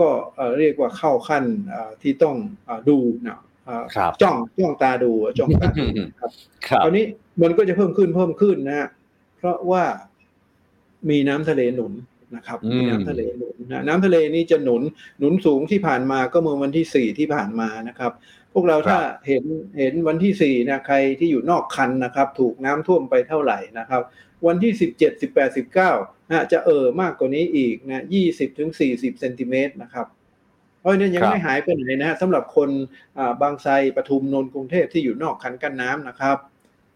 [0.00, 2.36] ก็เอ่อเรียกว่าเข้าขั้นเอ่อที่ต้อง
[2.66, 5.86] เอ่อดูนะเอ่อครับจ้องจ้องตาดูจ้องตาดู
[6.20, 6.30] ครับ
[6.68, 7.04] ครับคราวนี้
[7.42, 8.88] มันก็จะเพิ่มขึ้นเพิ่มขึ้นนะฮะ
[9.38, 9.84] เพราะว่า
[11.10, 11.92] มีน้ำทะเลหนุน
[12.36, 14.82] นะครับมีน้ำทะเลหนุนนะน้ำทะเลนี่จะหนุน
[15.18, 18.12] หนุนสูงที่ผ่านมาก็เมื่อวันที่สี่ที่ผ่านมานะครับ
[18.52, 19.44] พวกเราถ้าเห็น
[19.78, 24.02] เห็นวันที่สี่นะใครที่อยู่นอกคันนะครับ ถูกน้ำท่วมไปเท่าไหร่นะครับ
[24.46, 25.92] วันที่สิบเจ็ดสิบแปดสิบเก้า
[26.28, 30.06] นะจะเอ่อมากกว่านี้อีกนะยี่สิบถึงสี่สิบเซนติเมตรนะครับ
[30.80, 32.70] เพราะฉะนั้นยังไม่หายไปไหนนะฮะสำหรับคน
[33.42, 36.36] บางไทรปทุมนนท์กรุงเทพที่อยู่นอกคันกั้นน้ำนะครับ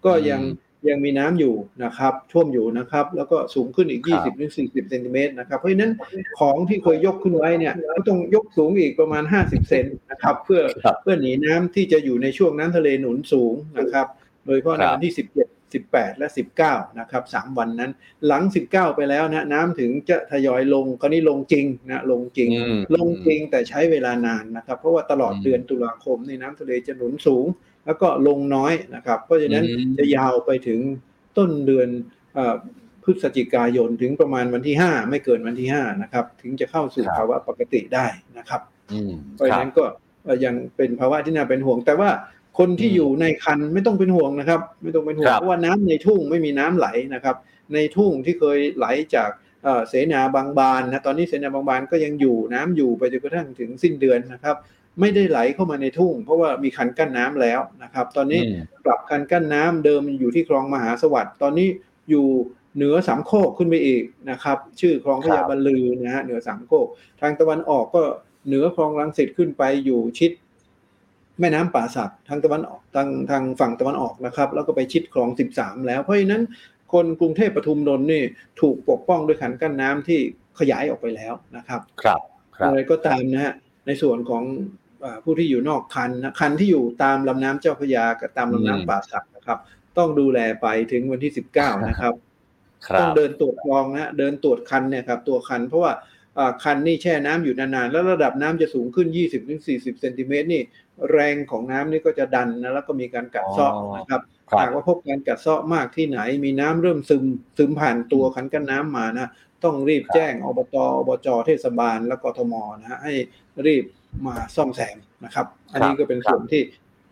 [0.05, 0.41] ก็ยัง
[0.89, 1.55] ยังมีน้ำอยู่
[1.85, 5.93] นะครับท่วมอยู่นะครับ แล้วก็สูงขึ้นอีก 20ถึง40เซนติเมตรนะครับเพราะฉะนั้น
[6.39, 10.61] ของที่เคยยกขึ้นไว้เนี่ยก็ต้องยกสูงอีกประมาณ 50 เซนนะครับ เพื่อ
[11.03, 14.07] เพื่อหนีน้ำที่จะอยู่ในช่วงน้ำทะเลหนุนสูงนะครับ
[14.45, 15.25] โดยเฉพาะในวันที่ 17
[15.73, 16.29] 18 และ
[16.63, 17.91] 19 นะครับ3วันนั้น
[18.27, 22.51] หลัง 19 ไปแล้วนะน้ำถึงจะทยอยลงคราวนี้ลงจริงนะลงจริง
[22.97, 27.47] ลงจริงแต่ใช้เวลานานนะครับ เพราะว่าตลอดเดือนตุลาคมในน้ำทะเลจะหนุนสูง
[27.87, 29.65] แล้วก็ลงน้อยนะครับ เพราะฉะนั้น
[29.99, 30.81] จะยาวไปถึง
[31.39, 31.89] ต้นเดือน
[33.05, 38.07] พฤศจิกายนถึงประมาณวันที่ 5 ไม่เกินวันที่ 5 นะครับ ถึงจะเข้าสู่ภาวะปกติได้
[38.39, 38.61] นะครับ
[39.35, 39.85] เพราะฉะนั้นก็
[40.45, 42.11] ยังเป็นภาวะที่น่าเป็นห่วง แต่ว่า
[42.59, 47.37] คนที่อยู่ในคันไม่ต้องเป็นห่วงนะครับ ไม่ต้องเป็นห่วงเพราะว่าน้ำในทุ่งไม่มีน้ำไหลนะครับ
[47.75, 49.31] ในทุ่งที่เคยไหลจาก
[49.89, 54.57] เสนาบางบานนะตอนนี้เสนาบางบานก็ยังอยู่น้ำอยู่ไปจนกระทั่งถึงสิ้นเดือนนะครับ
[55.01, 58.41] ไม่ได้ไหลเข้ามาในทุ่ง เพราะว่ามีคันกั้นน้ำแล้วนะครับ ตอนนี้
[58.85, 61.69] ปรับคันกั้นน้ำเดิมอยู่ที่คลองมหาสวัสดิ์ตอนนี้
[62.11, 62.27] อยู่
[62.77, 66.87] เหนือสามโคกขึ้นไปอีกนะครับ ชื่อคลองพญาบรรลือนะฮะเหนือสามโคก
[67.21, 68.03] ทางตะวันออกก็
[68.47, 70.33] เหนือคลองลังสิตขึ้นไปอยู่ชิด
[71.41, 76.43] แม่น้ำป่าสักทางตะวันออกทางทางฝั่งตะวันออกนะครับ แล้วก็ไปชิดคลองสิบสามแล้วเพราะฉะนั้น
[76.93, 78.23] คนกรุงเทพปทุมนนท์นี่
[78.61, 80.21] ถูกปกป้องด้วยขันกั้นน้ำที่
[80.59, 82.21] ขยายออกไปแล้วนะครับครับ
[82.57, 83.55] ครับอะไรก็ตามนะฮะ
[83.87, 84.45] ในส่วนของ
[85.25, 89.59] ผู้ที่อยู่นอกคันนะคันที่อยู่ตามลำน้ำเจ้าพระยากับตามลำน้ำป่าสักนะครับ
[89.99, 92.15] ต้องดูแลไปถึงวันที่สิบเก้านะครับ
[92.99, 95.93] ต้องเดินตรวจคลองนะเดินตรวจคันเนี่ยครับตัวคัน เพราะว่า
[96.65, 99.09] คันนี่แช่น้ำอยู่นานๆ แล้วระดับน้ำจะสูงขึ้น
[99.55, 100.63] 20-40เซนติเมตรนี่
[101.11, 104.23] แรงของน้ำนี่ก็จะดันนะแล้วก็มีการกัดเซาะนะครับ
[104.61, 107.25] หากว่าพบการกัดเซาะมากที่ไหน มีน้ำเริ่มซึม
[107.59, 109.31] ซึมผ่านตัวคันกั้นน้ำมานะ
[109.65, 113.15] ต้องรีบแจ้งอบตอบจเทศบาล และกทมนะฮะให้
[113.67, 113.85] รีบ
[114.27, 116.63] มาซ่อมแซมนะครับ อันนี้ก็เป็นส่วนที่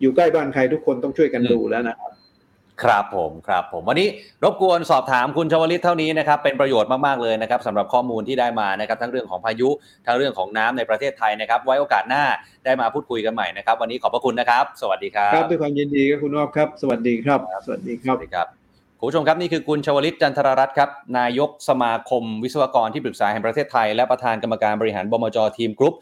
[0.01, 2.11] อยู่ใกล้บ้านใครทุกคนต้องช่วยกันดูแล้วนะครับ
[2.83, 4.07] ครับผมครับผมวันนี้
[4.43, 9.69] รบกวนสอบถามคุณชวลิตเท่านี้นะครับเป็นประโยชน์มากๆเลยนะครับสำหรับข้อมูลที่ได้มานะครับทั้งเรื่องของพายุ
[10.05, 12.23] ทั้งเรื่องของน้ำในประเทศไทยนะครับ ไว้โอกาสหน้า
[12.65, 18.47] ได้มาพูดคุยกันใหม่นะครับ วันนี้ขอบพระคุณนะครับ สวัสดีครับครับด้วยความยินดีครับคุณออฟครับสวัสดีครับ สวัสดีครับ สวัสดีครับ
[18.99, 25.93] คุณผู้ชมครับนี่คือคุณชวลิตจันทรรัตน์ครับนายกสมาคมวิศวกรที่ปรึกษาแห่งประเทศไทย และประธานกรรมการบริหารบมจทีมกรุ๊ป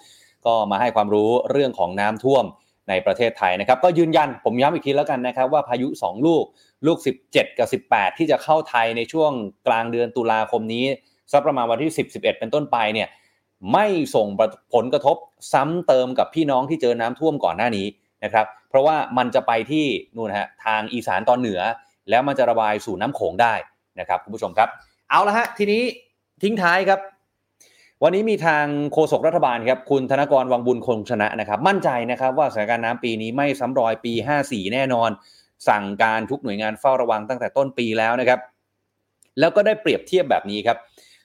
[0.46, 2.46] ก็มาให้ความรู้เรื่องของน้ำท่วม
[2.90, 6.44] ในประเทศไทยนะครับ ก็ยืนยันผมย้ำอีกทีแล้วกันนะครับ ว่าพายุ 2 ลูก
[6.86, 6.98] ลูก
[7.30, 9.32] 17 กับ 18 ที่จะเข้าไทยในช่วง
[9.68, 10.86] กลางเดือนตุลาคมนี้
[11.32, 13.08] สักประมาณวันที่ 10 11 เป็นต้นไปเนี่ย
[13.74, 13.86] ไม่
[14.16, 14.28] ส่ง
[14.74, 15.18] ผลกระทบ
[15.54, 17.88] ซ้ำเติมกับพี่น้องที่เจอน้ำท่วมก่อนหน้านี้
[18.24, 19.86] นะครับ เพราะว่ามันจะไปที่
[20.16, 21.62] นู่นฮะทางอีสานตอนเหนือ
[22.10, 23.54] แล้วมันจะระบายสู่น้ำโขงได้
[24.00, 24.70] นะครับคุณผู้ชมครับ
[25.10, 25.84] เอาละฮะทีนี้
[26.44, 27.00] ทิ้งท้ายครับ
[28.04, 35.10] วันนี้มีทางโฆษกรัฐบาลครับคุณธนกรวังบุญคงชนะนะครับมั่นใจนะครับว่าสถานการณ์น้ำปีนี้ไม่ซ้ำรอยปี 54 แน่นอน
[35.70, 38.40] สั่งการทุกหน่วยงานเฝ้าระวังตั้งแต่ต้นปีแล้วนะครับ
[39.40, 40.78] แล้วก็ได้เปรียบเทียบแบบนี้ครับ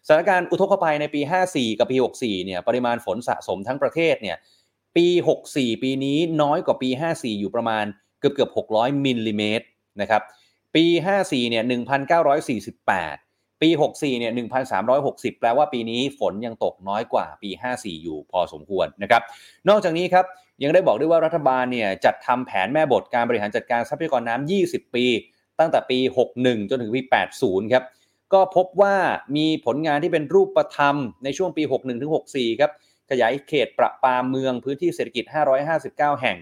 [0.07, 1.21] สถานการณ์อุทกภัยในปี
[1.51, 4.37] 54 กับปี 64 เนี่ยปริมาณฝนสะสมทั้งประเทศเนี่ย
[4.97, 5.07] ปี
[5.47, 7.85] 64 ปีนี้น้อยกว่าปี 54 อยู่ประมาณ
[8.21, 9.67] เกือบเกือบ600มิลลิเมตร
[10.01, 10.23] นะครับ
[10.75, 10.85] ปี
[11.19, 13.24] 54 เนี่ย 1,948
[13.65, 14.33] ปี 64 เนี่ย
[14.87, 19.23] 1,360 แปลว่าปีนี้ฝนยังตกน้อยกว่าปี 54 อยู่พอสมควรนะครับ
[19.69, 20.25] นอกจากนี้ครับ
[20.63, 25.07] ยังได้บอกด้วยว่ารัฐบาลเนี่ย จัดทำแผนแม่บทการบริหารจัดการทรัพยากรน้ำ 20 ปี
[25.59, 25.99] ตั้งแต่ปี
[26.37, 27.01] 61 จนถึงปี
[27.37, 27.85] 80 ครับ
[28.33, 28.95] ก็พบว่า
[29.37, 32.71] มีผลงานที่เป็นรูปธรรมในช่วงปี 61 ถึง 64 ครับ
[33.11, 35.25] ขยายเขตประปาเมืองพื้นที่เศรษฐกิจ
[35.73, 36.37] 559 แห่ง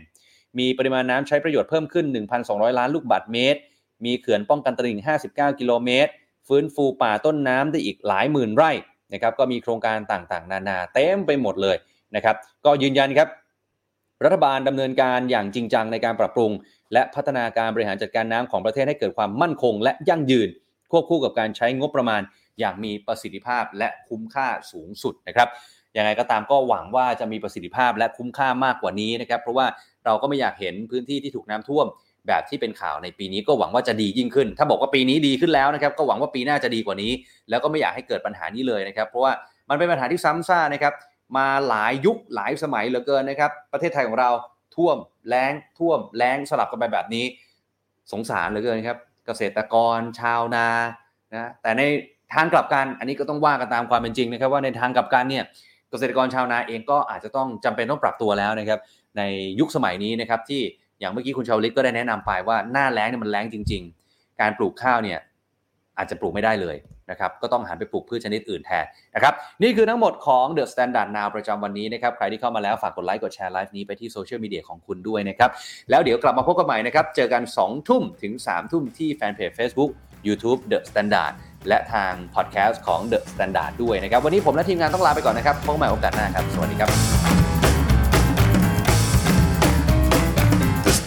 [0.58, 2.06] มีปริมาณน้ำใช้ประโยชน์เพิ่มขึ้น
[2.42, 3.60] 1,200 ล้านลูกบาศก์เมตร
[4.04, 6.12] มีเขื่อนป้องกันตลิ่ง 59 กิโลเมตร
[6.48, 8.70] ฟื้นฟูป่าต้นน้ำได้อีกหลายหมื่นไร่
[9.12, 11.76] นะครับก็มีโครงการต่างๆ นานาเต็มไปหมดเลย
[12.16, 13.28] นะครับก็ยืนยันครับ
[14.24, 16.50] รัฐบาลดำเนินการอย่างจริงจังในการปรับปรุง
[16.92, 20.48] และพัฒนาการบริหารจัดการน้ำของประเทศให้เกิดความมั่นคง และยั่งยืน
[20.90, 22.22] ควบคู่กับการใช้งบประมาณ
[22.60, 25.48] อย่างมีประสิทธิภาพและคุ้มค่าสูงสุดนะครับ
[25.96, 29.66] ยังไงก็ตามก็หวังว่าจะมีประสิทธิภาพและคุ้มค่ามากกว่านี้นะครับ เพราะว่า
[30.04, 31.86] เราก็ไม่อยากเห็นพื้นที่ที่ถูกน้ำท่วม
[32.28, 37.12] แบบที่เป็นข่าวในปีนี้ก็หวังว่าจะดียิ่งขึ้น ถ้าบอกว่าปีนี้ดีขึ้นแล้วนะครับก็หวังว่าปีหน้าจะดีกว่านี้
[37.50, 39.32] แล้วก็ไม่อยากให้เกิดปัญหานี้เลยนะครับ เพราะว่า
[39.68, 40.92] มันเป็นปัญหาที่ซ้ำซ่านะครับ
[41.36, 44.30] มาหลายยุคหลายสมัยเหลือเกินนะครับ ประเทศไทยของเรา
[44.76, 44.96] ท่วม
[45.28, 47.24] แล้งท่วมแล้งสลับกันไปแบบนี้
[48.12, 50.68] สงสารเหลือเกินครับ เกษตรกรชาวนา
[51.32, 51.82] นะแต่ใน
[52.34, 55.44] ทางกลับกันอันนี้ก็ต้องว่ากันตามความเป็นจริงนะครับ ว่าในทางกลับกันเนี่ย
[55.90, 58.80] เกษตรกรชาวนาเองก็อาจจะต้องจำเป็นต้องปรับตัวแล้วนะครับ
[59.18, 59.22] ใน
[59.60, 60.62] ยุคสมัยนี้นะครับที่
[61.02, 65.18] อย่างเมื่อกี้คุณชาวลิตก็ได้แนะนำไปว่าหน้าแล้งเนี่ยมันแล้งจริง ๆ การปลูกข้าวเนี่ย
[65.98, 66.76] อาจจะปลูกไม่ได้เลย
[67.10, 68.84] นะครับก็ต้องหันไปปลูกพืชชนิดอื่นแทน
[69.14, 75.50] นะครับนี่คือทั้งหมดของ The Standard Now ประจำวันนี้นะครับใครที่เข้ามาแล้วฝากกดไลค์กดแชร์ไลฟ์นี้ไปที่โซเชียลมีเดียของคุณด้วยนะครับ
[75.90, 79.90] แล้วเดี๋ยวกลับมาพบกันใหม่นะครับเจอกัน 2 ทุ่มถึง 3 ทุ่มที่แฟนเพจ Facebook
[80.28, 81.32] YouTube The Standard
[81.68, 87.51] และทางพอดแคสต์ของ The Standard ด้วยนะครับวันนี้ผมและทีมงานต้องลาไปก่อนนะครับพบกันใหม่โอกาสหน้าครับ สวัสดีครับ